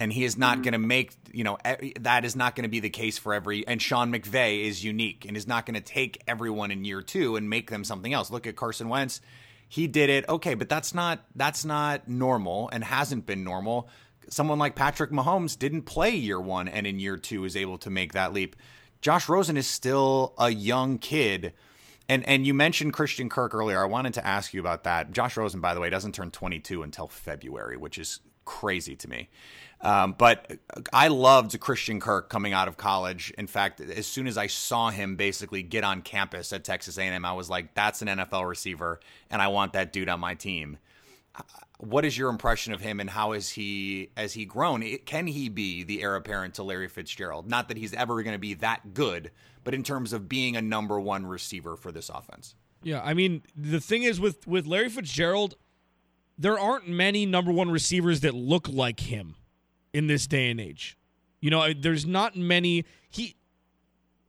and 0.00 0.10
he 0.10 0.24
is 0.24 0.38
not 0.38 0.54
mm-hmm. 0.54 0.62
going 0.62 0.72
to 0.72 0.78
make 0.78 1.12
you 1.32 1.44
know 1.44 1.58
that 2.00 2.24
is 2.24 2.34
not 2.34 2.56
going 2.56 2.64
to 2.64 2.70
be 2.70 2.80
the 2.80 2.90
case 2.90 3.18
for 3.18 3.34
every. 3.34 3.66
And 3.68 3.80
Sean 3.80 4.12
McVay 4.12 4.64
is 4.64 4.82
unique 4.82 5.26
and 5.26 5.36
is 5.36 5.46
not 5.46 5.66
going 5.66 5.74
to 5.74 5.80
take 5.80 6.20
everyone 6.26 6.70
in 6.70 6.84
year 6.84 7.02
two 7.02 7.36
and 7.36 7.48
make 7.48 7.70
them 7.70 7.84
something 7.84 8.12
else. 8.12 8.30
Look 8.30 8.46
at 8.46 8.56
Carson 8.56 8.88
Wentz, 8.88 9.20
he 9.68 9.86
did 9.86 10.10
it 10.10 10.28
okay, 10.28 10.54
but 10.54 10.68
that's 10.68 10.94
not 10.94 11.20
that's 11.36 11.64
not 11.64 12.08
normal 12.08 12.70
and 12.72 12.82
hasn't 12.82 13.26
been 13.26 13.44
normal. 13.44 13.88
Someone 14.28 14.58
like 14.58 14.74
Patrick 14.74 15.10
Mahomes 15.10 15.58
didn't 15.58 15.82
play 15.82 16.10
year 16.10 16.40
one 16.40 16.66
and 16.66 16.86
in 16.86 16.98
year 16.98 17.16
two 17.16 17.44
is 17.44 17.56
able 17.56 17.78
to 17.78 17.90
make 17.90 18.14
that 18.14 18.32
leap. 18.32 18.56
Josh 19.02 19.28
Rosen 19.28 19.56
is 19.56 19.66
still 19.66 20.34
a 20.38 20.50
young 20.50 20.98
kid. 20.98 21.52
And 22.08 22.26
and 22.26 22.44
you 22.44 22.54
mentioned 22.54 22.94
Christian 22.94 23.28
Kirk 23.28 23.54
earlier. 23.54 23.80
I 23.80 23.86
wanted 23.86 24.14
to 24.14 24.26
ask 24.26 24.52
you 24.52 24.60
about 24.60 24.84
that. 24.84 25.12
Josh 25.12 25.36
Rosen, 25.36 25.60
by 25.60 25.74
the 25.74 25.80
way, 25.80 25.90
doesn't 25.90 26.14
turn 26.14 26.30
22 26.30 26.82
until 26.82 27.06
February, 27.06 27.76
which 27.76 27.98
is 27.98 28.18
crazy 28.44 28.96
to 28.96 29.08
me. 29.08 29.28
Um, 29.82 30.14
but 30.18 30.58
I 30.92 31.08
loved 31.08 31.58
Christian 31.58 32.00
Kirk 32.00 32.28
coming 32.28 32.52
out 32.52 32.68
of 32.68 32.76
college. 32.76 33.32
In 33.38 33.46
fact, 33.46 33.80
as 33.80 34.06
soon 34.06 34.26
as 34.26 34.36
I 34.36 34.46
saw 34.46 34.90
him 34.90 35.16
basically 35.16 35.62
get 35.62 35.84
on 35.84 36.02
campus 36.02 36.52
at 36.52 36.64
Texas 36.64 36.98
A&M, 36.98 37.24
I 37.24 37.32
was 37.32 37.48
like, 37.48 37.74
"That's 37.74 38.02
an 38.02 38.08
NFL 38.08 38.46
receiver, 38.46 39.00
and 39.30 39.40
I 39.40 39.48
want 39.48 39.72
that 39.72 39.92
dude 39.92 40.08
on 40.08 40.20
my 40.20 40.34
team." 40.34 40.78
What 41.78 42.04
is 42.04 42.18
your 42.18 42.28
impression 42.28 42.74
of 42.74 42.82
him, 42.82 43.00
and 43.00 43.08
how 43.08 43.32
is 43.32 43.50
he 43.50 44.10
as 44.16 44.34
he 44.34 44.44
grown? 44.44 44.82
Can 45.06 45.26
he 45.26 45.48
be 45.48 45.82
the 45.82 46.02
heir 46.02 46.14
apparent 46.14 46.54
to 46.54 46.62
Larry 46.62 46.88
Fitzgerald? 46.88 47.48
Not 47.48 47.68
that 47.68 47.78
he's 47.78 47.94
ever 47.94 48.22
going 48.22 48.34
to 48.34 48.38
be 48.38 48.52
that 48.54 48.92
good, 48.92 49.30
but 49.64 49.74
in 49.74 49.82
terms 49.82 50.12
of 50.12 50.28
being 50.28 50.56
a 50.56 50.62
number 50.62 51.00
one 51.00 51.24
receiver 51.24 51.76
for 51.76 51.90
this 51.90 52.10
offense. 52.10 52.54
Yeah, 52.82 53.00
I 53.02 53.14
mean 53.14 53.42
the 53.56 53.80
thing 53.80 54.02
is 54.02 54.20
with 54.20 54.46
with 54.46 54.66
Larry 54.66 54.90
Fitzgerald, 54.90 55.54
there 56.36 56.58
aren't 56.58 56.86
many 56.86 57.24
number 57.24 57.50
one 57.50 57.70
receivers 57.70 58.20
that 58.20 58.34
look 58.34 58.68
like 58.68 59.00
him 59.00 59.36
in 59.92 60.06
this 60.06 60.26
day 60.26 60.50
and 60.50 60.60
age. 60.60 60.96
You 61.40 61.50
know, 61.50 61.72
there's 61.72 62.06
not 62.06 62.36
many. 62.36 62.84
He, 63.08 63.36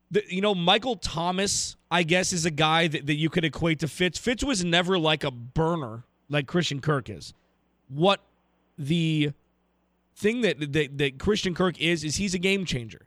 the, 0.10 0.24
you 0.28 0.42
know, 0.42 0.56
Michael 0.56 0.96
Thomas, 0.96 1.76
I 1.90 2.04
guess, 2.04 2.34
is 2.34 2.46
a 2.46 2.52
guy 2.52 2.88
that, 2.88 3.06
that 3.08 3.16
you 3.16 3.30
could 3.30 3.46
equate 3.46 3.80
to 3.80 3.88
Fitz. 3.88 4.18
Fitz 4.18 4.44
was 4.44 4.64
never 4.64 4.98
like 4.98 5.24
a 5.24 5.32
burner 5.32 6.04
like 6.30 6.48
Christian 6.48 6.80
Kirk 6.80 7.10
is. 7.10 7.34
What 7.90 8.22
the 8.78 9.34
thing 10.16 10.42
that, 10.42 10.74
that 10.74 10.98
that 10.98 11.20
Christian 11.20 11.54
Kirk 11.54 11.80
is 11.80 12.04
is 12.04 12.16
he's 12.16 12.34
a 12.34 12.40
game 12.40 12.66
changer. 12.66 13.06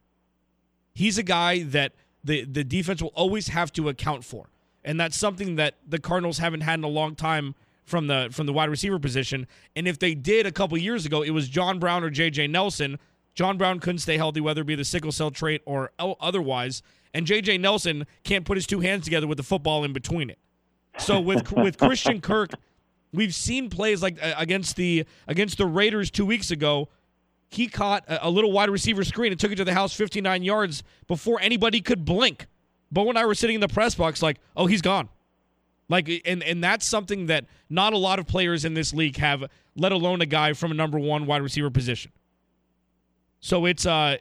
He's 0.95 1.19
a 1.19 1.23
guy 1.23 1.63
that 1.65 1.93
the 2.23 2.45
the 2.45 2.65
defense 2.65 3.03
will 3.03 3.13
always 3.15 3.49
have 3.49 3.73
to 3.75 3.89
account 3.89 4.25
for, 4.25 4.49
and 4.85 5.01
that's 5.01 5.17
something 5.17 5.57
that 5.57 5.75
the 5.87 5.99
Cardinals 5.99 6.39
haven't 6.39 6.61
had 6.61 6.79
in 6.79 6.85
a 6.85 6.89
long 6.89 7.15
time 7.15 7.55
from 7.85 8.07
the 8.07 8.29
from 8.33 8.47
the 8.47 8.53
wide 8.53 8.71
receiver 8.71 8.99
position. 8.99 9.47
And 9.77 9.87
if 9.87 9.99
they 9.99 10.15
did 10.15 10.47
a 10.47 10.53
couple 10.53 10.77
years 10.79 11.07
ago, 11.07 11.23
it 11.23 11.31
was 11.31 11.49
John 11.49 11.79
Brown 11.79 12.03
or 12.03 12.11
J.J. 12.11 12.49
Nelson. 12.49 12.99
John 13.35 13.59
Brown 13.59 13.81
couldn't 13.81 13.99
stay 13.99 14.17
healthy, 14.17 14.41
whether 14.41 14.63
it 14.63 14.67
be 14.67 14.75
the 14.75 14.85
sickle 14.85 15.13
cell 15.13 15.31
trait 15.31 15.61
or 15.67 15.91
otherwise, 15.99 16.83
and 17.13 17.27
J.J. 17.27 17.59
Nelson 17.59 18.07
can't 18.23 18.45
put 18.45 18.57
his 18.57 18.67
two 18.67 18.81
hands 18.81 19.05
together 19.05 19.27
with 19.27 19.39
the 19.39 19.43
football 19.43 19.85
in 19.85 19.93
between 19.93 20.31
it. 20.31 20.39
So 20.99 21.21
with 21.21 21.53
with 21.57 21.79
Christian 21.79 22.21
Kirk, 22.21 22.51
we've 23.13 23.35
seen 23.35 23.71
plays 23.71 24.03
like 24.03 24.23
uh, 24.23 24.35
against 24.37 24.77
the 24.77 25.05
against 25.27 25.59
the 25.59 25.67
Raiders 25.67 26.11
two 26.11 26.27
weeks 26.27 26.51
ago. 26.51 26.89
He 27.51 27.69
caught 27.69 28.05
a, 28.09 28.29
little 28.31 28.51
wide 28.51 28.69
receiver 28.69 29.05
screen 29.05 29.31
and 29.31 29.41
took 29.41 29.53
it 29.53 29.57
to 29.57 29.65
the 29.65 29.75
house 29.75 29.95
59 29.95 30.43
yards 30.43 30.83
before 31.07 31.39
anybody 31.41 31.81
could 31.81 32.05
blink. 32.05 32.49
Bo 32.91 33.09
and 33.09 33.17
I 33.17 33.25
were 33.27 33.35
sitting 33.37 33.55
in 33.55 33.61
the 33.61 33.69
press 33.69 33.95
box 33.95 34.23
like, 34.23 34.41
"Oh, 34.57 34.67
he's 34.67 34.83
gone." 34.83 35.09
Like 35.89 36.23
and 36.25 36.43
and 36.43 36.65
that's 36.65 36.87
something 36.87 37.27
that 37.27 37.45
not 37.69 37.93
a 37.93 37.99
lot 37.99 38.19
of 38.19 38.27
players 38.27 38.65
in 38.65 38.75
this 38.75 38.95
league 38.95 39.17
have, 39.19 39.45
let 39.77 39.93
alone 39.93 40.21
a 40.21 40.27
guy 40.27 40.53
from 40.55 40.71
a 40.71 40.75
number 40.75 40.99
1 40.99 41.27
wide 41.27 41.43
receiver 41.43 41.71
position. 41.71 42.11
So 43.41 43.67
it's 43.67 43.85
uh 43.87 44.17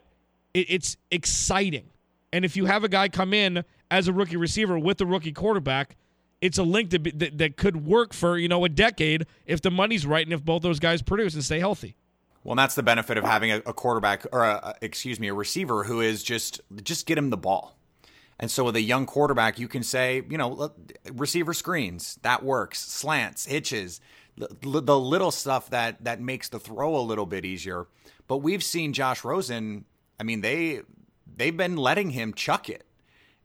it, 0.52 0.66
it's 0.68 0.96
exciting. 1.10 1.86
And 2.32 2.44
if 2.44 2.56
you 2.56 2.66
have 2.66 2.84
a 2.84 2.88
guy 2.88 3.08
come 3.08 3.32
in 3.32 3.64
as 3.90 4.08
a 4.08 4.12
rookie 4.12 4.36
receiver 4.36 4.78
with 4.78 5.00
a 5.00 5.06
rookie 5.06 5.32
quarterback, 5.32 5.96
it's 6.40 6.58
a 6.58 6.62
link 6.62 6.90
that, 6.90 7.02
be- 7.02 7.10
that 7.12 7.38
that 7.38 7.56
could 7.56 7.86
work 7.86 8.12
for, 8.12 8.36
you 8.36 8.48
know, 8.48 8.64
a 8.64 8.68
decade 8.68 9.26
if 9.46 9.62
the 9.62 9.70
money's 9.70 10.04
right 10.04 10.26
and 10.26 10.32
if 10.32 10.44
both 10.44 10.62
those 10.62 10.78
guys 10.80 11.00
produce 11.00 11.34
and 11.34 11.44
stay 11.44 11.60
healthy. 11.60 11.96
Well, 12.42 12.52
and 12.52 12.58
that's 12.58 12.74
the 12.74 12.82
benefit 12.82 13.16
of 13.16 13.24
having 13.24 13.50
a, 13.50 13.56
a 13.64 13.72
quarterback 13.72 14.26
or 14.32 14.42
a- 14.44 14.74
excuse 14.82 15.18
me, 15.18 15.28
a 15.28 15.34
receiver 15.34 15.84
who 15.84 16.02
is 16.02 16.22
just 16.22 16.60
just 16.82 17.06
get 17.06 17.16
him 17.16 17.30
the 17.30 17.38
ball. 17.38 17.78
And 18.44 18.50
so 18.50 18.64
with 18.64 18.76
a 18.76 18.82
young 18.82 19.06
quarterback, 19.06 19.58
you 19.58 19.68
can 19.68 19.82
say, 19.82 20.22
you 20.28 20.36
know, 20.36 20.70
receiver 21.10 21.54
screens, 21.54 22.18
that 22.20 22.42
works, 22.42 22.78
slants, 22.78 23.46
hitches, 23.46 24.02
the, 24.36 24.98
little 24.98 25.30
stuff 25.30 25.70
that 25.70 26.04
that 26.04 26.20
makes 26.20 26.50
the 26.50 26.60
throw 26.60 26.94
a 26.94 27.00
little 27.00 27.24
bit 27.24 27.46
easier. 27.46 27.86
But 28.28 28.42
we've 28.42 28.62
seen 28.62 28.92
Josh 28.92 29.24
Rosen, 29.24 29.86
I 30.20 30.24
mean, 30.24 30.42
they 30.42 30.82
they've 31.34 31.56
been 31.56 31.78
letting 31.78 32.10
him 32.10 32.34
chuck 32.34 32.68
it. 32.68 32.84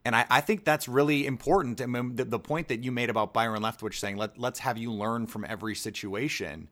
And 0.04 0.18
I, 0.18 0.26
I 0.30 0.42
think 0.42 0.66
that's 0.66 0.90
really 0.90 1.26
important. 1.26 1.80
I 1.80 1.86
mean, 1.86 2.18
the, 2.18 2.26
the 2.26 2.38
point 2.38 2.68
that 2.68 2.84
you 2.84 2.92
made 2.92 3.10
about 3.10 3.34
Byron 3.34 3.62
Leftwich 3.62 4.00
saying, 4.00 4.18
Let, 4.18 4.38
let's 4.38 4.60
have 4.60 4.78
you 4.78 4.92
learn 4.92 5.28
from 5.28 5.46
every 5.48 5.76
situation 5.76 6.68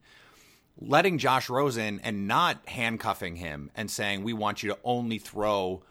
letting 0.79 1.17
Josh 1.17 1.49
Rosen 1.49 2.01
and 2.03 2.27
not 2.27 2.67
handcuffing 2.67 3.37
him 3.37 3.71
and 3.73 3.89
saying 3.89 4.23
we 4.23 4.33
want 4.33 4.63
you 4.63 4.71
to 4.71 4.77
only 4.83 5.17
throw, 5.17 5.81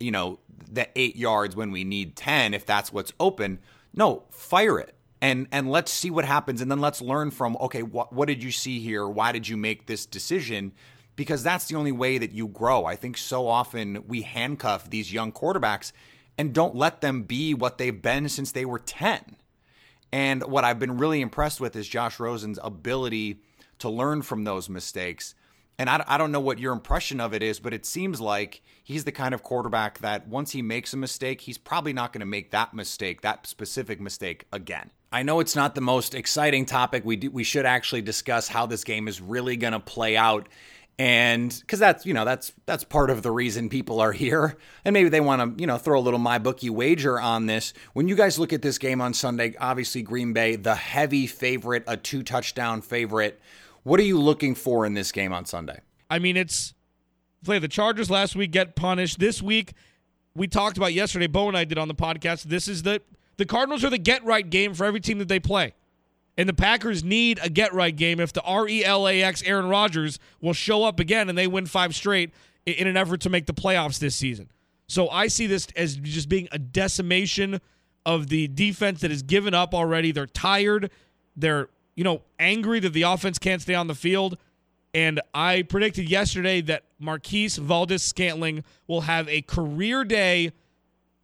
you 0.00 0.10
know, 0.10 0.38
the 0.70 0.88
8 0.96 1.16
yards 1.16 1.56
when 1.56 1.70
we 1.70 1.84
need 1.84 2.16
10 2.16 2.54
if 2.54 2.66
that's 2.66 2.92
what's 2.92 3.12
open. 3.20 3.58
No, 3.92 4.24
fire 4.30 4.78
it. 4.78 4.94
And 5.20 5.46
and 5.52 5.70
let's 5.70 5.90
see 5.90 6.10
what 6.10 6.24
happens 6.24 6.60
and 6.60 6.70
then 6.70 6.80
let's 6.80 7.00
learn 7.00 7.30
from 7.30 7.56
okay, 7.60 7.82
what 7.82 8.12
what 8.12 8.28
did 8.28 8.42
you 8.42 8.50
see 8.50 8.80
here? 8.80 9.08
Why 9.08 9.32
did 9.32 9.48
you 9.48 9.56
make 9.56 9.86
this 9.86 10.04
decision? 10.04 10.72
Because 11.16 11.42
that's 11.42 11.68
the 11.68 11.76
only 11.76 11.92
way 11.92 12.18
that 12.18 12.32
you 12.32 12.48
grow. 12.48 12.84
I 12.84 12.96
think 12.96 13.16
so 13.16 13.46
often 13.46 14.04
we 14.06 14.22
handcuff 14.22 14.90
these 14.90 15.12
young 15.12 15.32
quarterbacks 15.32 15.92
and 16.36 16.52
don't 16.52 16.74
let 16.74 17.00
them 17.00 17.22
be 17.22 17.54
what 17.54 17.78
they've 17.78 18.02
been 18.02 18.28
since 18.28 18.52
they 18.52 18.64
were 18.64 18.80
10. 18.80 19.36
And 20.12 20.42
what 20.44 20.64
I've 20.64 20.78
been 20.78 20.98
really 20.98 21.20
impressed 21.20 21.60
with 21.60 21.74
is 21.76 21.88
Josh 21.88 22.20
Rosen's 22.20 22.58
ability 22.62 23.40
to 23.78 23.88
learn 23.88 24.22
from 24.22 24.44
those 24.44 24.68
mistakes. 24.68 25.34
And 25.78 25.90
I, 25.90 26.04
I 26.06 26.18
don't 26.18 26.32
know 26.32 26.40
what 26.40 26.58
your 26.58 26.72
impression 26.72 27.20
of 27.20 27.34
it 27.34 27.42
is, 27.42 27.58
but 27.58 27.74
it 27.74 27.84
seems 27.84 28.20
like 28.20 28.62
he's 28.82 29.04
the 29.04 29.12
kind 29.12 29.34
of 29.34 29.42
quarterback 29.42 29.98
that 29.98 30.28
once 30.28 30.52
he 30.52 30.62
makes 30.62 30.92
a 30.92 30.96
mistake, 30.96 31.42
he's 31.42 31.58
probably 31.58 31.92
not 31.92 32.12
going 32.12 32.20
to 32.20 32.26
make 32.26 32.50
that 32.52 32.74
mistake, 32.74 33.22
that 33.22 33.46
specific 33.46 34.00
mistake 34.00 34.46
again. 34.52 34.90
I 35.12 35.22
know 35.22 35.40
it's 35.40 35.56
not 35.56 35.74
the 35.74 35.80
most 35.80 36.14
exciting 36.14 36.66
topic. 36.66 37.04
We 37.04 37.16
do, 37.16 37.30
we 37.30 37.44
should 37.44 37.66
actually 37.66 38.02
discuss 38.02 38.48
how 38.48 38.66
this 38.66 38.84
game 38.84 39.08
is 39.08 39.20
really 39.20 39.56
going 39.56 39.72
to 39.72 39.80
play 39.80 40.16
out 40.16 40.48
and 40.98 41.56
because 41.60 41.80
that's 41.80 42.06
you 42.06 42.14
know 42.14 42.24
that's 42.24 42.52
that's 42.66 42.84
part 42.84 43.10
of 43.10 43.22
the 43.22 43.30
reason 43.30 43.68
people 43.68 44.00
are 44.00 44.12
here 44.12 44.56
and 44.84 44.94
maybe 44.94 45.08
they 45.08 45.20
want 45.20 45.56
to 45.56 45.60
you 45.60 45.66
know 45.66 45.76
throw 45.76 45.98
a 45.98 46.02
little 46.02 46.20
MyBookie 46.20 46.70
wager 46.70 47.20
on 47.20 47.46
this 47.46 47.72
when 47.94 48.06
you 48.06 48.14
guys 48.14 48.38
look 48.38 48.52
at 48.52 48.62
this 48.62 48.78
game 48.78 49.00
on 49.00 49.12
sunday 49.12 49.54
obviously 49.58 50.02
green 50.02 50.32
bay 50.32 50.54
the 50.54 50.76
heavy 50.76 51.26
favorite 51.26 51.82
a 51.88 51.96
two 51.96 52.22
touchdown 52.22 52.80
favorite 52.80 53.40
what 53.84 54.00
are 54.00 54.04
you 54.04 54.20
looking 54.20 54.54
for 54.54 54.84
in 54.84 54.94
this 54.94 55.12
game 55.12 55.32
on 55.32 55.44
Sunday? 55.44 55.80
I 56.10 56.18
mean, 56.18 56.36
it's 56.36 56.74
play 57.44 57.58
the 57.58 57.68
Chargers 57.68 58.10
last 58.10 58.34
week, 58.34 58.50
get 58.50 58.74
punished. 58.74 59.18
This 59.18 59.40
week, 59.40 59.74
we 60.34 60.48
talked 60.48 60.76
about 60.76 60.92
yesterday, 60.92 61.26
Bo 61.26 61.48
and 61.48 61.56
I 61.56 61.64
did 61.64 61.78
on 61.78 61.88
the 61.88 61.94
podcast. 61.94 62.44
This 62.44 62.66
is 62.66 62.82
the 62.82 63.00
the 63.36 63.44
Cardinals 63.44 63.84
are 63.84 63.90
the 63.90 63.98
get 63.98 64.24
right 64.24 64.48
game 64.48 64.74
for 64.74 64.84
every 64.84 65.00
team 65.00 65.18
that 65.18 65.28
they 65.28 65.40
play. 65.40 65.74
And 66.36 66.48
the 66.48 66.54
Packers 66.54 67.04
need 67.04 67.38
a 67.42 67.48
get 67.48 67.72
right 67.72 67.94
game 67.94 68.18
if 68.18 68.32
the 68.32 68.42
R 68.42 68.66
E 68.66 68.84
L 68.84 69.06
A 69.06 69.22
X 69.22 69.42
Aaron 69.44 69.68
Rodgers 69.68 70.18
will 70.40 70.52
show 70.52 70.84
up 70.84 70.98
again 70.98 71.28
and 71.28 71.38
they 71.38 71.46
win 71.46 71.66
five 71.66 71.94
straight 71.94 72.32
in 72.66 72.86
an 72.86 72.96
effort 72.96 73.20
to 73.20 73.30
make 73.30 73.46
the 73.46 73.54
playoffs 73.54 73.98
this 73.98 74.16
season. 74.16 74.50
So 74.88 75.08
I 75.08 75.28
see 75.28 75.46
this 75.46 75.68
as 75.76 75.96
just 75.96 76.28
being 76.28 76.48
a 76.52 76.58
decimation 76.58 77.60
of 78.04 78.28
the 78.28 78.48
defense 78.48 79.00
that 79.00 79.10
has 79.10 79.22
given 79.22 79.54
up 79.54 79.74
already. 79.74 80.12
They're 80.12 80.26
tired. 80.26 80.90
They're 81.36 81.68
you 81.94 82.04
know, 82.04 82.22
angry 82.38 82.80
that 82.80 82.92
the 82.92 83.02
offense 83.02 83.38
can't 83.38 83.62
stay 83.62 83.74
on 83.74 83.86
the 83.86 83.94
field. 83.94 84.36
And 84.92 85.20
I 85.34 85.62
predicted 85.62 86.08
yesterday 86.08 86.60
that 86.62 86.84
Marquez 86.98 87.56
Valdes-Scantling 87.56 88.64
will 88.86 89.02
have 89.02 89.28
a 89.28 89.42
career 89.42 90.04
day 90.04 90.52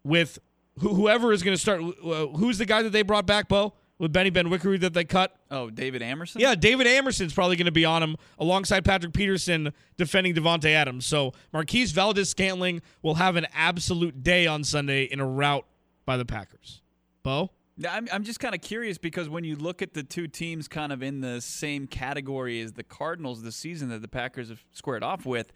with 0.03 0.39
whoever 0.81 1.33
is 1.33 1.43
going 1.43 1.57
to 1.57 1.61
start. 1.61 1.81
Who's 1.81 2.59
the 2.59 2.67
guy 2.67 2.83
that 2.83 2.91
they 2.91 3.03
brought 3.03 3.27
back, 3.27 3.49
Bo? 3.49 3.75
With 3.99 4.15
Benny 4.15 4.31
Benwikere 4.31 4.81
that 4.81 4.95
they 4.95 5.05
cut? 5.05 5.37
Oh, 5.51 5.69
David 5.69 6.01
Amerson? 6.01 6.41
Yeah, 6.41 6.55
David 6.55 6.87
Amerson's 6.87 7.35
probably 7.35 7.57
going 7.57 7.67
to 7.67 7.71
be 7.71 7.85
on 7.85 8.03
him 8.03 8.17
alongside 8.39 8.83
Patrick 8.83 9.13
Peterson 9.13 9.75
defending 9.99 10.35
Davante 10.35 10.71
Adams. 10.71 11.05
So 11.05 11.35
Marquez 11.53 11.93
Valdes-Scantling 11.93 12.81
will 13.03 13.17
have 13.17 13.37
an 13.37 13.47
absolute 13.55 14.25
day 14.25 14.47
on 14.47 14.65
Sunday 14.65 15.05
in 15.05 15.21
a 15.21 15.27
rout 15.27 15.67
by 16.07 16.17
the 16.17 16.25
Packers. 16.25 16.81
Bo? 17.23 17.51
I'm, 17.89 18.09
I'm 18.13 18.25
just 18.25 18.41
kind 18.41 18.55
of 18.55 18.61
curious 18.61 18.99
because 18.99 19.29
when 19.29 19.45
you 19.45 19.57
look 19.57 19.83
at 19.83 19.95
the 19.95 20.03
two 20.03 20.27
teams 20.27 20.69
kind 20.69 20.93
of 20.93 21.03
in 21.03 21.21
the 21.21 21.41
same 21.41 21.87
category 21.87 22.61
as 22.61 22.73
the 22.73 22.83
Cardinals 22.83 23.43
this 23.43 23.57
season 23.57 23.89
that 23.91 24.03
the 24.03 24.09
Packers 24.09 24.49
have 24.49 24.65
squared 24.73 25.03
off 25.03 25.25
with, 25.25 25.53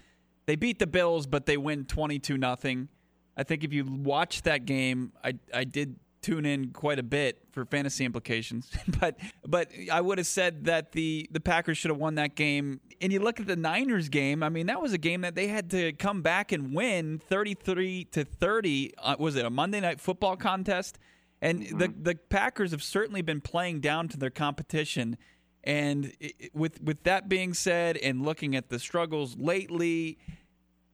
they 0.47 0.57
beat 0.57 0.79
the 0.79 0.87
Bills, 0.87 1.27
but 1.27 1.47
they 1.47 1.57
win 1.57 1.85
22 1.85 2.37
nothing. 2.37 2.89
I 3.37 3.43
think 3.43 3.65
if 3.65 3.73
you 3.73 3.85
watch 3.85 4.43
that 4.43 4.65
game, 4.65 5.13
I, 5.23 5.35
I 5.53 5.65
did 5.65 5.97
tune 6.23 6.47
in 6.47 6.71
quite 6.71 6.99
a 6.99 7.03
bit 7.03 7.43
for 7.53 7.67
fantasy 7.67 8.05
implications, 8.05 8.71
but 9.01 9.19
but 9.47 9.71
I 9.93 10.01
would 10.01 10.17
have 10.19 10.27
said 10.27 10.65
that 10.65 10.93
the 10.93 11.29
the 11.31 11.41
Packers 11.41 11.77
should 11.77 11.91
have 11.91 11.99
won 11.99 12.15
that 12.15 12.35
game. 12.35 12.81
And 13.01 13.13
you 13.13 13.21
look 13.21 13.41
at 13.41 13.47
the 13.47 13.57
Niners 13.57 14.09
game, 14.09 14.43
I 14.43 14.49
mean 14.49 14.67
that 14.67 14.81
was 14.81 14.93
a 14.93 14.99
game 14.99 15.21
that 15.23 15.35
they 15.35 15.49
had 15.49 15.71
to 15.73 15.93
come 15.93 16.23
back 16.23 16.53
and 16.53 16.75
win 16.75 17.19
33 17.19 18.05
to 18.13 18.25
30. 18.25 18.95
Uh, 18.97 19.17
was 19.19 19.37
it 19.37 19.45
a 19.45 19.51
Monday 19.51 19.81
night 19.81 20.01
football 20.01 20.37
contest? 20.37 20.99
And 21.45 21.61
mm-hmm. 21.61 21.79
the 21.79 21.89
the 21.89 22.15
Packers 22.15 22.71
have 22.71 22.83
certainly 22.83 23.21
been 23.21 23.43
playing 23.43 23.81
down 23.81 24.09
to 24.09 24.17
their 24.17 24.31
competition. 24.31 25.19
And 25.63 26.13
it, 26.19 26.55
with 26.55 26.83
with 26.83 27.05
that 27.05 27.29
being 27.29 27.53
said, 27.53 27.99
and 27.99 28.25
looking 28.25 28.57
at 28.57 28.71
the 28.71 28.79
struggles 28.79 29.37
lately, 29.37 30.19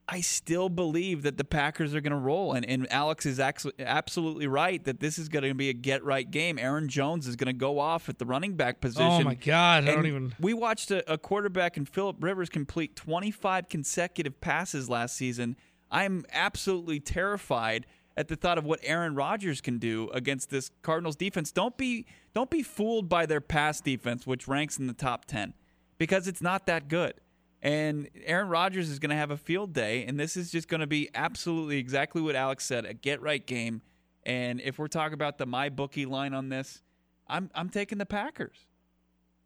I 0.09 0.23
still 0.23 0.69
believe 0.69 1.23
that 1.23 1.37
the 1.37 1.45
Packers 1.45 1.95
are 1.95 2.01
going 2.01 2.11
to 2.11 2.17
roll. 2.17 2.53
And, 2.55 2.69
and 2.69 2.93
Alex 2.93 3.27
is 3.27 3.39
absolutely 3.39 4.49
right 4.49 4.83
that 4.85 4.99
this 4.99 5.21
is 5.21 5.29
going 5.29 5.45
to 5.45 5.55
be 5.55 5.69
a 5.69 5.73
get 5.73 6.03
right 6.05 6.29
game. 6.29 6.59
Aaron 6.59 6.89
Jones 6.89 7.29
is 7.29 7.37
going 7.37 7.47
to 7.47 7.53
go 7.53 7.79
off 7.79 8.09
at 8.09 8.19
the 8.19 8.27
running 8.27 8.57
back 8.57 8.81
position. 8.81 9.07
Oh 9.09 9.23
my 9.23 9.35
God! 9.35 9.89
I 9.89 9.95
don't 9.95 10.07
even. 10.07 10.35
We 10.41 10.53
watched 10.53 10.91
a, 10.91 11.13
a 11.13 11.17
quarterback 11.17 11.77
in 11.77 11.85
Philip 11.85 12.17
Rivers 12.19 12.49
complete 12.49 12.97
25 12.97 13.69
consecutive 13.69 14.41
passes 14.41 14.91
last 14.91 15.15
season. 15.15 15.57
I'm 15.91 16.25
absolutely 16.33 17.01
terrified 17.01 17.87
at 18.17 18.29
the 18.29 18.37
thought 18.37 18.59
of 18.59 18.65
what 18.65 18.81
Aaron 18.83 19.15
Rodgers 19.15 19.61
can 19.61 19.79
do 19.79 20.11
against 20.13 20.51
this 20.51 20.71
Cardinals 20.83 21.17
defense. 21.17 21.53
Don't 21.53 21.77
be 21.77 22.07
don't 22.35 22.51
be 22.51 22.63
fooled 22.63 23.09
by 23.09 23.27
their 23.27 23.41
pass 23.41 23.81
defense, 23.81 24.27
which 24.27 24.47
ranks 24.47 24.79
in 24.79 24.87
the 24.87 24.93
top 24.93 25.25
ten, 25.25 25.55
because 25.99 26.29
it's 26.29 26.43
not 26.43 26.67
that 26.67 26.89
good. 26.89 27.15
And 27.63 28.09
Aaron 28.25 28.49
Rodgers 28.49 28.89
is 28.89 28.99
going 28.99 29.11
to 29.11 29.17
have 29.17 29.31
a 29.31 29.37
field 29.37 29.75
day, 29.75 30.05
and 30.07 30.19
this 30.19 30.37
is 30.37 30.51
just 30.51 30.67
going 30.69 30.81
to 30.81 30.87
be 30.87 31.11
absolutely 31.15 31.77
exactly 31.79 32.23
what 32.23 32.35
Alex 32.35 32.65
said, 32.65 32.87
a 32.87 32.95
get 32.95 33.21
right 33.21 33.47
game. 33.47 33.83
And 34.25 34.61
if 34.61 34.79
we're 34.79 34.89
talking 34.89 35.15
about 35.15 35.39
the 35.39 35.47
MyBookie 35.47 36.07
line 36.07 36.35
on 36.35 36.49
this, 36.49 36.83
I'm 37.29 37.51
I'm 37.55 37.69
taking 37.69 37.99
the 37.99 38.07
Packers. 38.07 38.67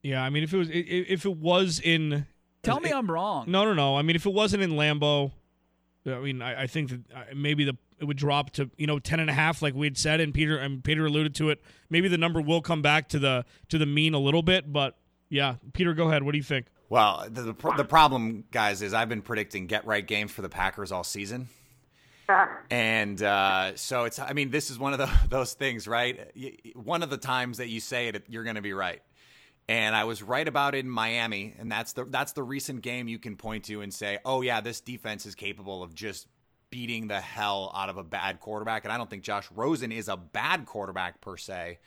Yeah, 0.03 0.23
I 0.23 0.31
mean 0.31 0.43
if 0.43 0.53
it 0.53 0.59
was 0.59 0.69
if 0.71 1.25
it 1.25 1.37
was 1.37 1.81
in 1.81 2.27
Tell 2.63 2.81
me 2.81 2.91
I'm 2.91 3.11
wrong. 3.11 3.45
No, 3.49 3.65
no, 3.65 3.75
no. 3.75 3.97
I 3.97 4.03
mean 4.03 4.17
if 4.17 4.27
it 4.27 4.33
wasn't 4.33 4.63
in 4.63 4.73
Lambeau, 4.73 5.33
I 6.07 6.19
mean 6.19 6.43
I, 6.43 6.63
I 6.63 6.67
think 6.67 6.91
that 6.91 7.01
uh, 7.15 7.23
maybe 7.35 7.65
the 7.65 7.77
it 7.99 8.05
would 8.05 8.17
drop 8.17 8.51
to 8.51 8.71
you 8.77 8.87
know 8.87 8.99
10 8.99 9.21
and 9.21 9.31
a 9.31 9.33
half 9.33 9.63
like 9.63 9.75
we 9.75 9.87
had 9.87 9.97
said 9.97 10.21
and 10.21 10.35
peter 10.35 10.59
and 10.59 10.83
peter 10.83 11.07
alluded 11.07 11.35
to 11.37 11.51
it. 11.51 11.63
Maybe 11.91 12.09
the 12.09 12.19
number 12.19 12.41
will 12.41 12.61
come 12.61 12.83
back 12.83 13.09
to 13.11 13.19
the 13.19 13.45
to 13.69 13.79
the 13.79 13.87
mean 13.87 14.15
a 14.15 14.19
little 14.19 14.43
bit 14.43 14.73
but 14.73 14.97
yeah. 15.31 15.57
Peter 15.73 15.95
go 15.95 16.09
ahead. 16.09 16.23
What 16.23 16.33
do 16.33 16.39
you 16.39 16.45
think? 16.45 16.67
Well 16.89 17.27
the, 17.29 17.43
the, 17.43 17.73
the 17.77 17.85
problem 17.85 18.45
guys 18.51 18.83
is 18.83 18.93
i've 18.95 19.09
been 19.09 19.23
predicting 19.23 19.67
get 19.67 19.87
right 19.87 20.07
games 20.07 20.31
for 20.31 20.43
the 20.43 20.49
packers 20.49 20.93
all 20.93 21.05
season. 21.05 21.49
And 22.71 23.23
uh, 23.23 23.77
so 23.77 24.05
it's 24.05 24.19
i 24.19 24.33
mean 24.33 24.51
this 24.51 24.71
is 24.71 24.79
one 24.79 24.93
of 24.93 24.99
the, 24.99 25.11
those 25.29 25.55
things 25.55 25.87
right? 25.89 26.31
One 26.75 27.03
of 27.03 27.11
the 27.11 27.19
times 27.19 27.59
that 27.59 27.69
you 27.69 27.81
say 27.81 28.09
it 28.09 28.25
you're 28.29 28.45
going 28.45 28.57
to 28.57 28.63
be 28.63 28.73
right 28.73 29.03
and 29.69 29.97
I 29.97 30.05
was 30.05 30.23
right 30.23 30.47
about 30.47 30.75
it 30.75 30.79
in 30.79 30.91
Miami, 30.91 31.55
and 31.59 31.71
that's 31.71 31.93
the 31.93 32.05
that's 32.05 32.33
the 32.33 32.43
recent 32.43 32.83
game 32.83 33.09
you 33.09 33.19
can 33.19 33.37
point 33.37 33.65
to 33.65 33.81
and 33.81 33.93
say, 33.93 34.19
"Oh 34.25 34.43
yeah, 34.43 34.61
this 34.61 34.81
defense 34.81 35.27
is 35.27 35.35
capable 35.35 35.83
of 35.83 35.95
just 35.95 36.27
beating 36.75 37.07
the 37.07 37.21
hell 37.21 37.71
out 37.73 37.89
of 37.89 37.99
a 37.99 38.03
bad 38.03 38.41
quarterback. 38.41 38.83
And 38.83 38.93
I 38.93 38.97
don't 38.97 39.09
think 39.09 39.23
Josh 39.23 39.49
Rosen 39.55 39.93
is 39.93 40.09
a 40.09 40.17
bad 40.17 40.67
quarterback 40.67 41.21
per 41.21 41.37
se. 41.37 41.79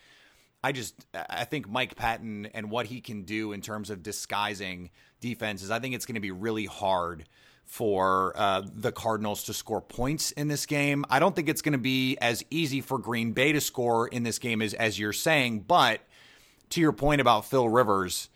I 0.63 0.71
just 0.71 0.95
I 1.13 1.43
think 1.43 1.67
Mike 1.69 1.95
Pettine 1.95 2.49
and 2.53 2.71
what 2.71 2.85
he 2.85 3.01
can 3.01 3.23
do 3.23 3.51
in 3.51 3.59
terms 3.59 3.89
of 3.89 4.01
disguising 4.01 4.91
defenses. 5.19 5.71
I 5.71 5.79
think 5.79 5.93
it's 5.93 6.05
going 6.05 6.15
to 6.15 6.21
be 6.21 6.31
really 6.31 6.67
hard 6.67 7.25
for 7.65 8.31
uh, 8.37 8.63
the 8.65 8.93
Cardinals 8.93 9.43
to 9.43 9.53
score 9.53 9.81
points 9.81 10.31
in 10.31 10.47
this 10.47 10.65
game. 10.65 11.03
I 11.09 11.19
don't 11.19 11.35
think 11.35 11.49
it's 11.49 11.61
going 11.61 11.73
to 11.73 11.77
be 11.77 12.17
as 12.21 12.45
easy 12.49 12.79
for 12.79 12.97
Green 12.97 13.33
Bay 13.33 13.51
to 13.51 13.59
score 13.59 14.07
in 14.07 14.23
this 14.23 14.39
game 14.39 14.61
as 14.61 14.73
as 14.73 14.97
you're 14.97 15.11
saying. 15.11 15.65
But 15.67 15.99
to 16.71 16.81
your 16.81 16.93
point 16.93 17.21
about 17.21 17.45
Phil 17.45 17.67
Rivers, 17.69 18.29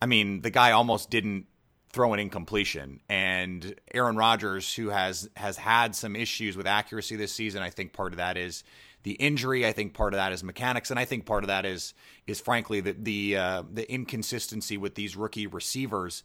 I 0.00 0.06
mean 0.06 0.42
the 0.42 0.50
guy 0.50 0.72
almost 0.72 1.10
didn't 1.10 1.46
throw 1.92 2.12
an 2.12 2.20
incompletion. 2.20 3.00
And 3.08 3.74
Aaron 3.92 4.16
Rodgers, 4.16 4.74
who 4.74 4.90
has 4.90 5.28
has 5.36 5.56
had 5.56 5.94
some 5.94 6.14
issues 6.16 6.56
with 6.56 6.66
accuracy 6.66 7.16
this 7.16 7.32
season, 7.32 7.62
I 7.62 7.70
think 7.70 7.92
part 7.92 8.12
of 8.12 8.18
that 8.18 8.36
is 8.36 8.62
the 9.02 9.12
injury. 9.12 9.66
I 9.66 9.72
think 9.72 9.94
part 9.94 10.12
of 10.14 10.18
that 10.18 10.32
is 10.32 10.44
mechanics, 10.44 10.90
and 10.90 11.00
I 11.00 11.04
think 11.04 11.26
part 11.26 11.42
of 11.42 11.48
that 11.48 11.64
is 11.64 11.94
is 12.26 12.40
frankly 12.40 12.80
the 12.80 12.92
the 12.92 13.36
uh, 13.36 13.62
the 13.72 13.90
inconsistency 13.92 14.76
with 14.76 14.94
these 14.94 15.16
rookie 15.16 15.46
receivers. 15.46 16.22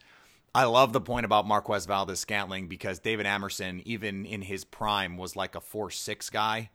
I 0.53 0.63
love 0.65 0.93
the 0.93 1.01
point 1.01 1.25
about 1.25 1.45
Marquez 1.45 1.85
Valdes-Scantling 1.85 2.67
because 2.67 2.99
David 2.99 3.25
Amerson, 3.25 3.81
even 3.83 4.25
in 4.25 4.41
his 4.41 4.63
prime, 4.63 5.17
was 5.17 5.35
like 5.35 5.55
a 5.55 5.59
four 5.59 5.89
six 5.91 6.29
guy. 6.29 6.69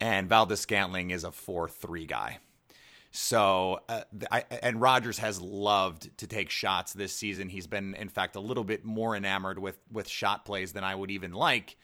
and 0.00 0.28
Valdes-Scantling 0.28 1.10
is 1.10 1.22
a 1.22 1.30
4 1.30 1.68
3 1.68 2.06
guy. 2.06 2.38
So, 3.14 3.80
uh, 3.90 4.04
I, 4.30 4.44
and 4.62 4.80
Rodgers 4.80 5.18
has 5.18 5.38
loved 5.38 6.16
to 6.18 6.26
take 6.26 6.48
shots 6.48 6.94
this 6.94 7.12
season. 7.12 7.50
He's 7.50 7.66
been, 7.66 7.94
in 7.94 8.08
fact, 8.08 8.36
a 8.36 8.40
little 8.40 8.64
bit 8.64 8.86
more 8.86 9.14
enamored 9.14 9.58
with 9.58 9.78
with 9.92 10.08
shot 10.08 10.46
plays 10.46 10.72
than 10.72 10.82
I 10.82 10.94
would 10.94 11.10
even 11.10 11.32
like, 11.32 11.76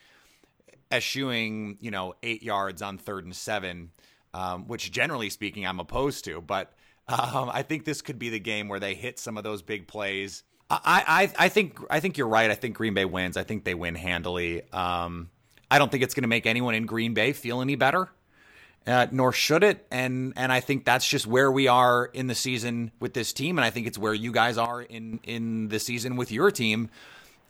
eschewing, 0.91 1.77
you 1.83 1.91
know, 1.91 2.15
eight 2.23 2.43
yards 2.43 2.81
on 2.81 2.97
third 2.97 3.27
and 3.27 3.37
seven, 3.37 3.91
um, 4.33 4.67
which 4.69 4.91
generally 4.91 5.29
speaking, 5.29 5.67
I'm 5.67 5.81
opposed 5.81 6.25
to. 6.25 6.41
But 6.41 6.73
um, 7.09 7.51
I 7.53 7.63
think 7.63 7.85
this 7.85 8.01
could 8.01 8.19
be 8.19 8.31
the 8.31 8.41
game 8.41 8.69
where 8.69 8.81
they 8.81 8.95
hit 8.95 9.19
some 9.19 9.37
of 9.37 9.45
those 9.45 9.61
big 9.61 9.87
plays. 9.87 10.45
I, 10.71 11.31
I, 11.39 11.45
I 11.45 11.49
think 11.51 11.79
I 11.91 12.01
think 12.01 12.17
you're 12.17 12.29
right. 12.29 12.51
I 12.51 12.55
think 12.55 12.75
Green 12.75 12.95
Bay 12.95 13.05
wins. 13.05 13.37
I 13.37 13.43
think 13.43 13.65
they 13.65 13.75
win 13.75 13.95
handily. 13.95 14.63
Um, 14.73 15.29
I 15.71 15.79
don't 15.79 15.91
think 15.91 16.03
it's 16.03 16.15
going 16.15 16.23
to 16.23 16.29
make 16.29 16.47
anyone 16.47 16.75
in 16.75 16.87
Green 16.87 17.13
Bay 17.13 17.35
feel 17.35 17.61
any 17.61 17.77
better 17.77 18.09
uh, 18.89 19.07
nor 19.13 19.33
should 19.33 19.63
it. 19.63 19.87
And 19.91 20.33
and 20.37 20.51
I 20.51 20.61
think 20.61 20.85
that's 20.85 21.07
just 21.07 21.27
where 21.27 21.53
we 21.53 21.69
are 21.69 22.07
in 22.07 22.27
the 22.27 22.35
season 22.35 22.91
with 22.99 23.15
this 23.15 23.33
team, 23.33 23.59
and 23.59 23.65
I 23.65 23.71
think 23.71 23.87
it's 23.87 23.99
where 23.99 24.15
you 24.15 24.33
guys 24.33 24.57
are 24.57 24.83
in 24.83 25.21
in 25.23 25.69
the 25.69 25.79
season 25.79 26.17
with 26.17 26.33
your 26.33 26.51
team. 26.51 26.89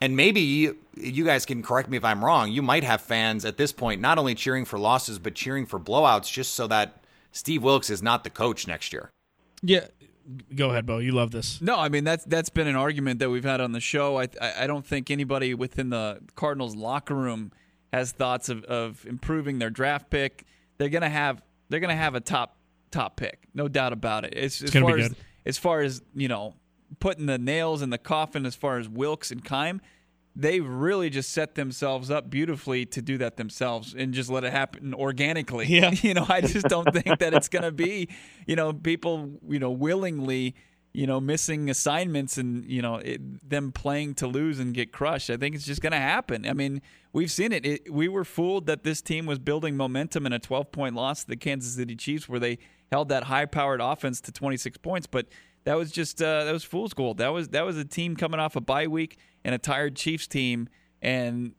And 0.00 0.16
maybe 0.16 0.40
you, 0.40 0.76
you 0.96 1.24
guys 1.24 1.44
can 1.44 1.60
correct 1.60 1.88
me 1.88 1.96
if 1.96 2.04
I'm 2.04 2.24
wrong. 2.24 2.52
You 2.52 2.62
might 2.62 2.84
have 2.84 3.00
fans 3.00 3.44
at 3.44 3.56
this 3.56 3.72
point 3.72 4.00
not 4.00 4.16
only 4.16 4.36
cheering 4.36 4.64
for 4.64 4.78
losses 4.78 5.18
but 5.18 5.34
cheering 5.34 5.66
for 5.66 5.80
blowouts, 5.80 6.30
just 6.30 6.54
so 6.54 6.66
that 6.68 7.02
Steve 7.32 7.64
Wilks 7.64 7.90
is 7.90 8.02
not 8.02 8.22
the 8.22 8.30
coach 8.30 8.68
next 8.68 8.92
year. 8.92 9.10
Yeah, 9.60 9.86
go 10.54 10.70
ahead, 10.70 10.86
Bo. 10.86 10.98
You 10.98 11.12
love 11.12 11.30
this. 11.30 11.60
No, 11.60 11.76
I 11.76 11.88
mean 11.88 12.04
that's 12.04 12.24
that's 12.24 12.48
been 12.48 12.66
an 12.66 12.76
argument 12.76 13.20
that 13.20 13.30
we've 13.30 13.44
had 13.44 13.60
on 13.60 13.72
the 13.72 13.80
show. 13.80 14.18
I 14.18 14.28
I 14.40 14.66
don't 14.66 14.86
think 14.86 15.10
anybody 15.10 15.54
within 15.54 15.90
the 15.90 16.20
Cardinals 16.34 16.74
locker 16.74 17.14
room 17.14 17.52
has 17.92 18.12
thoughts 18.12 18.48
of, 18.48 18.64
of 18.64 19.06
improving 19.06 19.58
their 19.58 19.70
draft 19.70 20.10
pick 20.10 20.44
they're 20.78 20.88
gonna 20.88 21.08
have 21.08 21.42
they're 21.68 21.80
gonna 21.80 21.96
have 21.96 22.14
a 22.14 22.20
top 22.20 22.56
top 22.90 23.16
pick, 23.16 23.46
no 23.54 23.68
doubt 23.68 23.92
about 23.92 24.24
it. 24.24 24.34
It's, 24.36 24.60
it's 24.60 24.74
as 24.74 24.82
far 24.82 24.98
as 24.98 25.14
as 25.46 25.58
far 25.58 25.80
as 25.80 26.02
you 26.14 26.28
know, 26.28 26.54
putting 27.00 27.26
the 27.26 27.38
nails 27.38 27.82
in 27.82 27.90
the 27.90 27.98
coffin 27.98 28.46
as 28.46 28.54
far 28.54 28.78
as 28.78 28.88
Wilks 28.88 29.30
and 29.30 29.44
Keim, 29.44 29.80
they 30.38 30.60
really 30.60 31.10
just 31.10 31.30
set 31.32 31.56
themselves 31.56 32.10
up 32.10 32.30
beautifully 32.30 32.86
to 32.86 33.02
do 33.02 33.18
that 33.18 33.36
themselves 33.36 33.94
and 33.96 34.14
just 34.14 34.30
let 34.30 34.44
it 34.44 34.52
happen 34.52 34.94
organically. 34.94 35.66
Yeah. 35.66 35.90
You 36.02 36.14
know, 36.14 36.26
I 36.28 36.40
just 36.40 36.66
don't 36.68 36.90
think 36.92 37.18
that 37.18 37.34
it's 37.34 37.48
going 37.48 37.64
to 37.64 37.72
be, 37.72 38.08
you 38.46 38.54
know, 38.54 38.72
people, 38.72 39.32
you 39.48 39.58
know, 39.58 39.70
willingly 39.70 40.54
you 40.98 41.06
know, 41.06 41.20
missing 41.20 41.70
assignments 41.70 42.38
and 42.38 42.64
you 42.64 42.82
know 42.82 42.96
it, 42.96 43.48
them 43.48 43.70
playing 43.70 44.14
to 44.16 44.26
lose 44.26 44.58
and 44.58 44.74
get 44.74 44.90
crushed. 44.90 45.30
I 45.30 45.36
think 45.36 45.54
it's 45.54 45.64
just 45.64 45.80
going 45.80 45.92
to 45.92 45.96
happen. 45.96 46.44
I 46.44 46.54
mean, 46.54 46.82
we've 47.12 47.30
seen 47.30 47.52
it. 47.52 47.64
it. 47.64 47.92
We 47.92 48.08
were 48.08 48.24
fooled 48.24 48.66
that 48.66 48.82
this 48.82 49.00
team 49.00 49.24
was 49.24 49.38
building 49.38 49.76
momentum 49.76 50.26
in 50.26 50.32
a 50.32 50.40
12 50.40 50.72
point 50.72 50.96
loss 50.96 51.22
to 51.22 51.28
the 51.28 51.36
Kansas 51.36 51.76
City 51.76 51.94
Chiefs, 51.94 52.28
where 52.28 52.40
they 52.40 52.58
held 52.90 53.10
that 53.10 53.22
high 53.24 53.46
powered 53.46 53.80
offense 53.80 54.20
to 54.22 54.32
26 54.32 54.78
points, 54.78 55.06
but. 55.06 55.26
That 55.64 55.76
was 55.76 55.90
just 55.90 56.22
uh, 56.22 56.44
that 56.44 56.52
was 56.52 56.64
fool's 56.64 56.94
gold. 56.94 57.18
That 57.18 57.28
was 57.28 57.48
that 57.48 57.66
was 57.66 57.76
a 57.76 57.84
team 57.84 58.16
coming 58.16 58.40
off 58.40 58.56
a 58.56 58.60
bye 58.60 58.86
week 58.86 59.18
and 59.44 59.54
a 59.54 59.58
tired 59.58 59.96
Chiefs 59.96 60.26
team, 60.26 60.70
and 61.02 61.52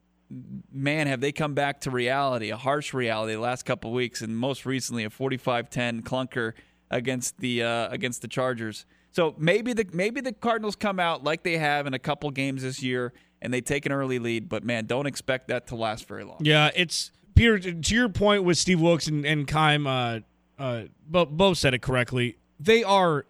man, 0.71 1.05
have 1.05 1.21
they 1.21 1.31
come 1.31 1.53
back 1.53 1.81
to 1.81 1.91
reality, 1.91 2.49
a 2.49 2.57
harsh 2.57 2.91
reality, 2.91 3.33
the 3.33 3.39
last 3.39 3.65
couple 3.65 3.91
weeks, 3.91 4.23
and 4.23 4.35
most 4.35 4.65
recently 4.65 5.03
a 5.03 5.11
45-10 5.11 6.01
clunker 6.01 6.53
against 6.89 7.37
the 7.37 7.61
uh, 7.61 7.89
against 7.89 8.23
the 8.23 8.27
Chargers. 8.27 8.87
So 9.11 9.35
maybe 9.37 9.73
the 9.73 9.85
maybe 9.91 10.21
the 10.21 10.31
Cardinals 10.31 10.75
come 10.75 10.99
out 10.99 11.23
like 11.23 11.43
they 11.43 11.57
have 11.57 11.87
in 11.87 11.93
a 11.93 11.99
couple 11.99 12.29
games 12.31 12.61
this 12.61 12.83
year 12.83 13.13
and 13.41 13.53
they 13.53 13.61
take 13.61 13.85
an 13.85 13.91
early 13.91 14.19
lead, 14.19 14.49
but 14.49 14.63
man, 14.63 14.85
don't 14.85 15.05
expect 15.05 15.47
that 15.47 15.67
to 15.67 15.75
last 15.75 16.07
very 16.07 16.23
long. 16.23 16.37
Yeah, 16.41 16.69
it's 16.75 17.11
Peter. 17.35 17.59
To 17.59 17.95
your 17.95 18.09
point 18.09 18.43
with 18.43 18.57
Steve 18.57 18.81
Wilks 18.81 19.07
and, 19.07 19.25
and 19.25 19.47
Keim, 19.47 19.87
uh, 19.87 20.19
uh, 20.57 20.83
both, 21.07 21.29
both 21.29 21.57
said 21.57 21.73
it 21.73 21.81
correctly. 21.81 22.37
They 22.59 22.83
are 22.83 23.25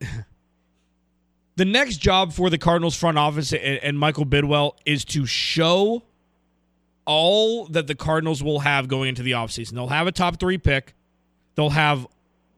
the 1.56 1.64
next 1.64 1.98
job 1.98 2.32
for 2.32 2.50
the 2.50 2.58
Cardinals 2.58 2.96
front 2.96 3.18
office 3.18 3.52
and, 3.52 3.62
and 3.62 3.98
Michael 3.98 4.26
Bidwill 4.26 4.72
is 4.86 5.04
to 5.06 5.26
show 5.26 6.02
all 7.04 7.66
that 7.66 7.86
the 7.86 7.94
Cardinals 7.94 8.42
will 8.42 8.60
have 8.60 8.88
going 8.88 9.08
into 9.10 9.22
the 9.22 9.32
offseason. 9.32 9.72
They'll 9.72 9.88
have 9.88 10.06
a 10.06 10.12
top 10.12 10.40
three 10.40 10.58
pick. 10.58 10.94
They'll 11.54 11.70
have 11.70 12.06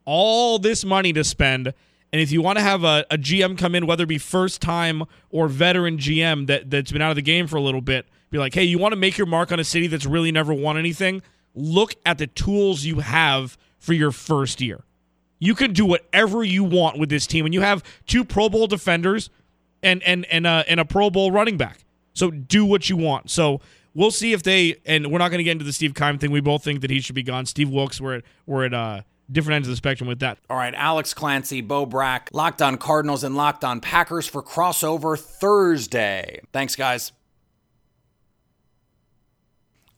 all 0.04 0.58
this 0.58 0.84
money 0.84 1.12
to 1.12 1.24
spend 1.24 1.72
and 2.12 2.20
if 2.20 2.32
you 2.32 2.42
want 2.42 2.58
to 2.58 2.62
have 2.62 2.82
a, 2.82 3.06
a 3.10 3.16
GM 3.16 3.56
come 3.56 3.74
in, 3.74 3.86
whether 3.86 4.04
it 4.04 4.08
be 4.08 4.18
first 4.18 4.60
time 4.60 5.04
or 5.30 5.48
veteran 5.48 5.98
GM 5.98 6.46
that, 6.48 6.70
that's 6.70 6.90
been 6.90 7.02
out 7.02 7.10
of 7.10 7.16
the 7.16 7.22
game 7.22 7.46
for 7.46 7.56
a 7.56 7.60
little 7.60 7.80
bit, 7.80 8.06
be 8.30 8.38
like, 8.38 8.54
hey, 8.54 8.64
you 8.64 8.78
want 8.78 8.92
to 8.92 8.96
make 8.96 9.16
your 9.16 9.26
mark 9.26 9.52
on 9.52 9.60
a 9.60 9.64
city 9.64 9.86
that's 9.86 10.06
really 10.06 10.32
never 10.32 10.52
won 10.52 10.76
anything? 10.76 11.22
Look 11.54 11.94
at 12.04 12.18
the 12.18 12.26
tools 12.26 12.84
you 12.84 13.00
have 13.00 13.56
for 13.78 13.92
your 13.92 14.10
first 14.10 14.60
year. 14.60 14.84
You 15.38 15.54
can 15.54 15.72
do 15.72 15.86
whatever 15.86 16.44
you 16.44 16.64
want 16.64 16.98
with 16.98 17.08
this 17.08 17.26
team, 17.26 17.44
and 17.44 17.54
you 17.54 17.62
have 17.62 17.82
two 18.06 18.24
Pro 18.24 18.48
Bowl 18.48 18.66
defenders 18.66 19.30
and 19.82 20.02
and 20.02 20.26
and 20.26 20.46
a, 20.46 20.64
and 20.68 20.78
a 20.78 20.84
Pro 20.84 21.10
Bowl 21.10 21.32
running 21.32 21.56
back. 21.56 21.84
So 22.12 22.30
do 22.30 22.66
what 22.66 22.90
you 22.90 22.96
want. 22.96 23.30
So 23.30 23.60
we'll 23.94 24.10
see 24.10 24.32
if 24.32 24.42
they 24.42 24.76
and 24.84 25.10
we're 25.10 25.18
not 25.18 25.30
going 25.30 25.38
to 25.38 25.44
get 25.44 25.52
into 25.52 25.64
the 25.64 25.72
Steve 25.72 25.94
Keim 25.94 26.18
thing. 26.18 26.30
We 26.30 26.40
both 26.40 26.62
think 26.62 26.82
that 26.82 26.90
he 26.90 27.00
should 27.00 27.14
be 27.14 27.22
gone. 27.22 27.46
Steve 27.46 27.70
Wilks, 27.70 28.00
we're 28.00 28.16
at 28.16 28.24
we're 28.46 28.66
at 28.66 28.74
uh, 28.74 29.00
different 29.30 29.56
ends 29.56 29.68
of 29.68 29.72
the 29.72 29.76
spectrum 29.76 30.08
with 30.08 30.20
that. 30.20 30.38
All 30.48 30.56
right, 30.56 30.74
Alex 30.74 31.14
Clancy, 31.14 31.60
Bo 31.60 31.86
Brack, 31.86 32.30
Locked 32.32 32.62
On 32.62 32.76
Cardinals 32.76 33.24
and 33.24 33.36
Locked 33.36 33.64
On 33.64 33.80
Packers 33.80 34.26
for 34.26 34.42
crossover 34.42 35.18
Thursday. 35.18 36.40
Thanks, 36.52 36.76
guys. 36.76 37.12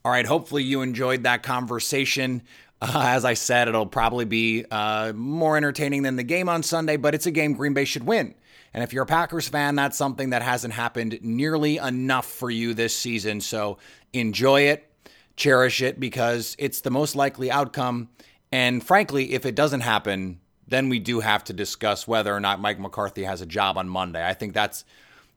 All 0.04 0.10
right, 0.10 0.26
hopefully 0.26 0.64
you 0.64 0.82
enjoyed 0.82 1.22
that 1.22 1.42
conversation. 1.42 2.42
Uh, 2.80 3.04
as 3.06 3.24
I 3.24 3.34
said, 3.34 3.68
it'll 3.68 3.86
probably 3.86 4.24
be 4.24 4.64
uh, 4.68 5.12
more 5.14 5.56
entertaining 5.56 6.02
than 6.02 6.16
the 6.16 6.24
game 6.24 6.48
on 6.48 6.64
Sunday, 6.64 6.96
but 6.96 7.14
it's 7.14 7.26
a 7.26 7.30
game 7.30 7.52
Green 7.52 7.74
Bay 7.74 7.84
should 7.84 8.04
win. 8.04 8.34
And 8.74 8.82
if 8.82 8.92
you're 8.92 9.04
a 9.04 9.06
Packers 9.06 9.48
fan, 9.48 9.76
that's 9.76 9.96
something 9.96 10.30
that 10.30 10.42
hasn't 10.42 10.74
happened 10.74 11.20
nearly 11.22 11.76
enough 11.76 12.26
for 12.26 12.50
you 12.50 12.74
this 12.74 12.96
season. 12.96 13.40
So 13.40 13.78
enjoy 14.12 14.62
it, 14.62 14.90
cherish 15.36 15.82
it, 15.82 16.00
because 16.00 16.56
it's 16.58 16.80
the 16.80 16.90
most 16.90 17.14
likely 17.14 17.50
outcome 17.50 18.08
and 18.52 18.84
frankly, 18.84 19.32
if 19.32 19.46
it 19.46 19.54
doesn't 19.54 19.80
happen, 19.80 20.38
then 20.68 20.88
we 20.88 20.98
do 20.98 21.20
have 21.20 21.42
to 21.44 21.52
discuss 21.52 22.06
whether 22.06 22.34
or 22.34 22.40
not 22.40 22.60
Mike 22.60 22.78
McCarthy 22.78 23.24
has 23.24 23.40
a 23.40 23.46
job 23.46 23.76
on 23.76 23.88
Monday. 23.88 24.26
I 24.26 24.34
think 24.34 24.54
that's 24.54 24.84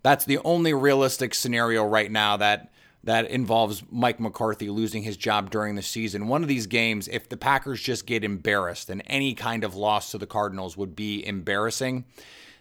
that's 0.04 0.26
the 0.26 0.38
only 0.40 0.74
realistic 0.74 1.34
scenario 1.34 1.84
right 1.84 2.12
now 2.12 2.38
that 2.38 2.72
that 3.04 3.30
involves 3.30 3.84
Mike 3.92 4.20
McCarthy 4.20 4.70
losing 4.70 5.04
his 5.04 5.16
job 5.16 5.52
during 5.52 5.76
the 5.76 5.82
season. 5.82 6.28
One 6.28 6.42
of 6.42 6.48
these 6.48 6.68
games, 6.68 7.08
if 7.08 7.30
the 7.30 7.38
Packers 7.38 7.82
just 7.82 8.08
get 8.08 8.24
embarrassed, 8.24 8.90
and 8.90 9.04
any 9.08 9.34
kind 9.36 9.64
of 9.64 9.76
loss 9.76 10.12
to 10.12 10.18
the 10.18 10.26
Cardinals 10.26 10.76
would 10.76 10.96
be 10.96 11.26
embarrassing, 11.26 12.06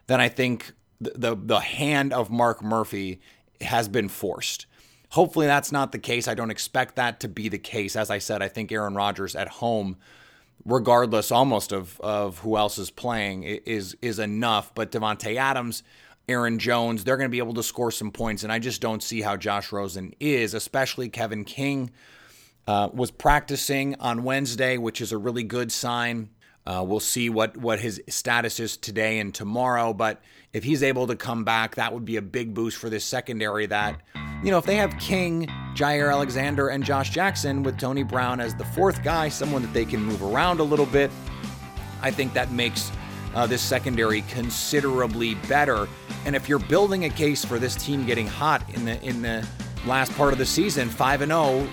then 0.07 0.21
I 0.21 0.29
think 0.29 0.73
the 1.01 1.12
the, 1.17 1.37
the 1.37 1.61
hand 1.61 2.12
of 2.12 2.31
Mark 2.31 2.62
Murphy 2.62 3.21
has 3.61 3.88
been 3.88 4.09
forced. 4.09 4.67
Hopefully 5.11 5.47
that's 5.47 5.71
not 5.71 5.93
the 5.93 5.99
case. 5.99 6.27
I 6.27 6.35
don't 6.35 6.51
expect 6.51 6.97
that 6.97 7.21
to 7.21 7.29
be 7.29 7.49
the 7.49 7.59
case. 7.59 7.95
As 7.95 8.11
I 8.11 8.19
said, 8.19 8.43
I 8.43 8.49
think 8.49 8.73
Aaron 8.73 8.95
Rodgers 8.95 9.37
at 9.37 9.49
home 9.49 9.97
regardless 10.64 11.31
almost 11.31 11.73
of 11.73 12.01
of 12.01 12.38
who 12.38 12.57
else 12.57 12.79
is 12.79 12.90
playing 12.90 13.45
is 13.45 13.97
is 14.03 14.19
enough. 14.19 14.75
But 14.75 14.90
Davante 14.90 15.37
Adams, 15.37 15.83
Aaron 16.29 16.59
Jones, 16.59 17.05
they're 17.05 17.17
going 17.17 17.29
to 17.29 17.33
be 17.33 17.38
able 17.38 17.55
to 17.55 17.62
score 17.62 17.90
some 17.90 18.11
points, 18.11 18.43
and 18.43 18.53
I 18.53 18.59
just 18.59 18.81
don't 18.81 19.03
see 19.03 19.21
how 19.21 19.37
Josh 19.37 19.73
Rosen 19.73 20.14
is, 20.21 20.55
especially 20.55 21.09
Kevin 21.09 21.45
King. 21.45 21.90
Uh, 22.67 22.88
was 22.95 23.11
practicing 23.11 23.95
on 24.01 24.25
Wednesday, 24.25 24.79
which 24.79 25.03
is 25.03 25.12
a 25.12 25.19
really 25.19 25.43
good 25.43 25.71
sign. 25.71 26.31
Uh, 26.66 26.83
we'll 26.87 27.00
see 27.00 27.29
what 27.29 27.57
what 27.59 27.79
his 27.79 28.03
status 28.09 28.59
is 28.59 28.79
today 28.79 29.18
and 29.18 29.35
tomorrow, 29.35 29.92
but 29.92 30.22
if 30.55 30.64
he's 30.64 30.83
able 30.83 31.07
to 31.07 31.16
come 31.16 31.44
back, 31.44 31.74
that 31.74 31.92
would 31.92 32.07
be 32.07 32.16
a 32.16 32.22
big 32.22 32.55
boost 32.55 32.79
for 32.79 32.88
this 32.88 33.05
secondary. 33.05 33.66
That, 33.66 34.00
you 34.42 34.50
know, 34.50 34.57
if 34.57 34.64
they 34.64 34.77
have 34.77 34.96
King, 34.98 35.46
Jaire 35.74 36.11
Alexander, 36.11 36.68
and 36.68 36.83
Josh 36.83 37.11
Jackson 37.11 37.62
with 37.62 37.77
Tony 37.79 38.03
Brown 38.03 38.40
as 38.40 38.55
the 38.55 38.64
fourth 38.64 39.03
guy, 39.03 39.29
someone 39.29 39.61
that 39.61 39.74
they 39.74 39.85
can 39.85 40.03
move 40.03 40.22
around 40.22 40.59
a 40.59 40.62
little 40.62 40.87
bit, 40.87 41.11
I 42.00 42.11
think 42.11 42.33
that 42.33 42.50
makes 42.50 42.90
uh, 43.35 43.46
this 43.46 43.61
secondary 43.61 44.22
considerably 44.22 45.35
better. 45.48 45.87
And 46.24 46.35
if 46.35 46.48
you're 46.48 46.59
building 46.59 47.05
a 47.05 47.11
case 47.11 47.44
for 47.44 47.59
this 47.59 47.74
team 47.74 48.07
getting 48.07 48.27
hot 48.27 48.64
in 48.74 48.87
the 48.87 49.03
in 49.03 49.20
the 49.20 49.46
last 49.87 50.12
part 50.12 50.33
of 50.33 50.38
the 50.38 50.46
season, 50.46 50.88
five 50.88 51.20
and 51.20 51.31
zero 51.31 51.42
oh, 51.42 51.68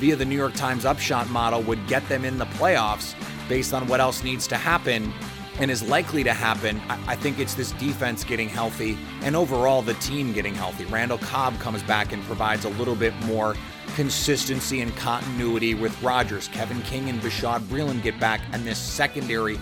via 0.00 0.16
the 0.16 0.24
New 0.24 0.36
York 0.36 0.54
Times 0.54 0.84
upshot 0.84 1.30
model 1.30 1.62
would 1.62 1.86
get 1.86 2.08
them 2.08 2.24
in 2.24 2.38
the 2.38 2.46
playoffs 2.46 3.14
based 3.52 3.74
on 3.74 3.86
what 3.86 4.00
else 4.00 4.24
needs 4.24 4.46
to 4.46 4.56
happen 4.56 5.12
and 5.58 5.70
is 5.70 5.82
likely 5.82 6.24
to 6.24 6.32
happen, 6.32 6.80
I 7.06 7.14
think 7.14 7.38
it's 7.38 7.52
this 7.52 7.72
defense 7.72 8.24
getting 8.24 8.48
healthy 8.48 8.96
and 9.20 9.36
overall 9.36 9.82
the 9.82 9.92
team 10.08 10.32
getting 10.32 10.54
healthy. 10.54 10.86
Randall 10.86 11.18
Cobb 11.18 11.60
comes 11.60 11.82
back 11.82 12.14
and 12.14 12.22
provides 12.22 12.64
a 12.64 12.70
little 12.70 12.94
bit 12.94 13.12
more 13.26 13.54
consistency 13.94 14.80
and 14.80 14.96
continuity 14.96 15.74
with 15.74 16.02
Rodgers. 16.02 16.48
Kevin 16.48 16.80
King 16.80 17.10
and 17.10 17.20
Bashaud 17.20 17.60
Breeland 17.64 18.02
get 18.02 18.18
back, 18.18 18.40
and 18.52 18.66
this 18.66 18.78
secondary 18.78 19.60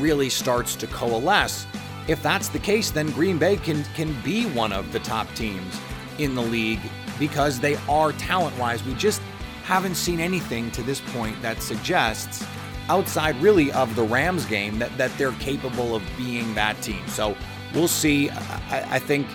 really 0.00 0.30
starts 0.30 0.74
to 0.74 0.88
coalesce. 0.88 1.64
If 2.08 2.20
that's 2.24 2.48
the 2.48 2.58
case, 2.58 2.90
then 2.90 3.08
Green 3.12 3.38
Bay 3.38 3.56
can 3.56 3.84
can 3.94 4.20
be 4.22 4.46
one 4.46 4.72
of 4.72 4.90
the 4.90 4.98
top 4.98 5.32
teams 5.36 5.80
in 6.18 6.34
the 6.34 6.42
league 6.42 6.80
because 7.20 7.60
they 7.60 7.76
are 7.88 8.10
talent 8.14 8.58
wise. 8.58 8.82
We 8.82 8.94
just 8.94 9.22
haven't 9.62 9.94
seen 9.94 10.18
anything 10.18 10.72
to 10.72 10.82
this 10.82 11.00
point 11.12 11.40
that 11.42 11.62
suggests, 11.62 12.44
outside 12.88 13.36
really 13.42 13.70
of 13.72 13.94
the 13.96 14.02
Rams 14.02 14.44
game, 14.46 14.78
that, 14.78 14.96
that 14.98 15.16
they're 15.18 15.32
capable 15.32 15.94
of 15.94 16.02
being 16.16 16.54
that 16.54 16.80
team. 16.82 17.06
So 17.08 17.36
we'll 17.74 17.88
see. 17.88 18.30
I, 18.30 18.96
I 18.96 18.98
think 18.98 19.26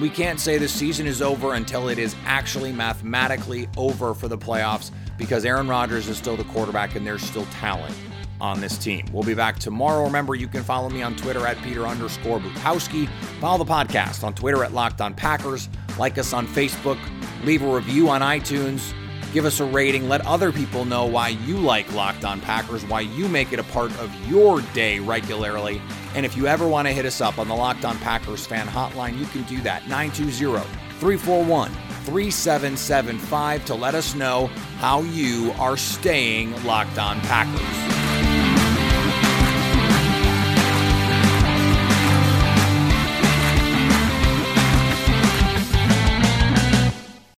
we 0.00 0.10
can't 0.10 0.40
say 0.40 0.58
the 0.58 0.68
season 0.68 1.06
is 1.06 1.22
over 1.22 1.54
until 1.54 1.88
it 1.88 1.98
is 1.98 2.16
actually 2.24 2.72
mathematically 2.72 3.68
over 3.76 4.14
for 4.14 4.28
the 4.28 4.38
playoffs 4.38 4.90
because 5.16 5.44
Aaron 5.44 5.68
Rodgers 5.68 6.08
is 6.08 6.16
still 6.16 6.36
the 6.36 6.44
quarterback 6.44 6.96
and 6.96 7.06
there's 7.06 7.22
still 7.22 7.46
talent 7.46 7.94
on 8.40 8.60
this 8.60 8.76
team. 8.76 9.06
We'll 9.12 9.22
be 9.22 9.34
back 9.34 9.58
tomorrow. 9.58 10.04
Remember, 10.04 10.34
you 10.34 10.48
can 10.48 10.62
follow 10.64 10.90
me 10.90 11.02
on 11.02 11.14
Twitter 11.16 11.46
at 11.46 11.56
Peter 11.62 11.86
underscore 11.86 12.40
Bukowski. 12.40 13.08
Follow 13.40 13.62
the 13.62 13.70
podcast 13.70 14.24
on 14.24 14.34
Twitter 14.34 14.64
at 14.64 14.72
Locked 14.72 15.00
On 15.00 15.14
Packers. 15.14 15.68
Like 15.98 16.18
us 16.18 16.32
on 16.32 16.46
Facebook. 16.48 16.98
Leave 17.44 17.62
a 17.62 17.74
review 17.74 18.08
on 18.08 18.20
iTunes. 18.20 18.92
Give 19.34 19.46
us 19.46 19.58
a 19.58 19.64
rating. 19.64 20.08
Let 20.08 20.24
other 20.26 20.52
people 20.52 20.84
know 20.84 21.06
why 21.06 21.30
you 21.30 21.56
like 21.56 21.92
Locked 21.92 22.24
On 22.24 22.40
Packers, 22.40 22.84
why 22.86 23.00
you 23.00 23.28
make 23.28 23.52
it 23.52 23.58
a 23.58 23.64
part 23.64 23.90
of 23.98 24.14
your 24.28 24.60
day 24.74 25.00
regularly. 25.00 25.82
And 26.14 26.24
if 26.24 26.36
you 26.36 26.46
ever 26.46 26.68
want 26.68 26.86
to 26.86 26.94
hit 26.94 27.04
us 27.04 27.20
up 27.20 27.36
on 27.40 27.48
the 27.48 27.54
Locked 27.56 27.84
On 27.84 27.98
Packers 27.98 28.46
fan 28.46 28.68
hotline, 28.68 29.18
you 29.18 29.26
can 29.26 29.42
do 29.42 29.60
that 29.62 29.88
920 29.88 30.64
341 31.00 31.72
3775 32.04 33.64
to 33.64 33.74
let 33.74 33.96
us 33.96 34.14
know 34.14 34.46
how 34.78 35.02
you 35.02 35.52
are 35.58 35.76
staying 35.76 36.62
locked 36.62 37.00
on 37.00 37.20
Packers. 37.22 37.93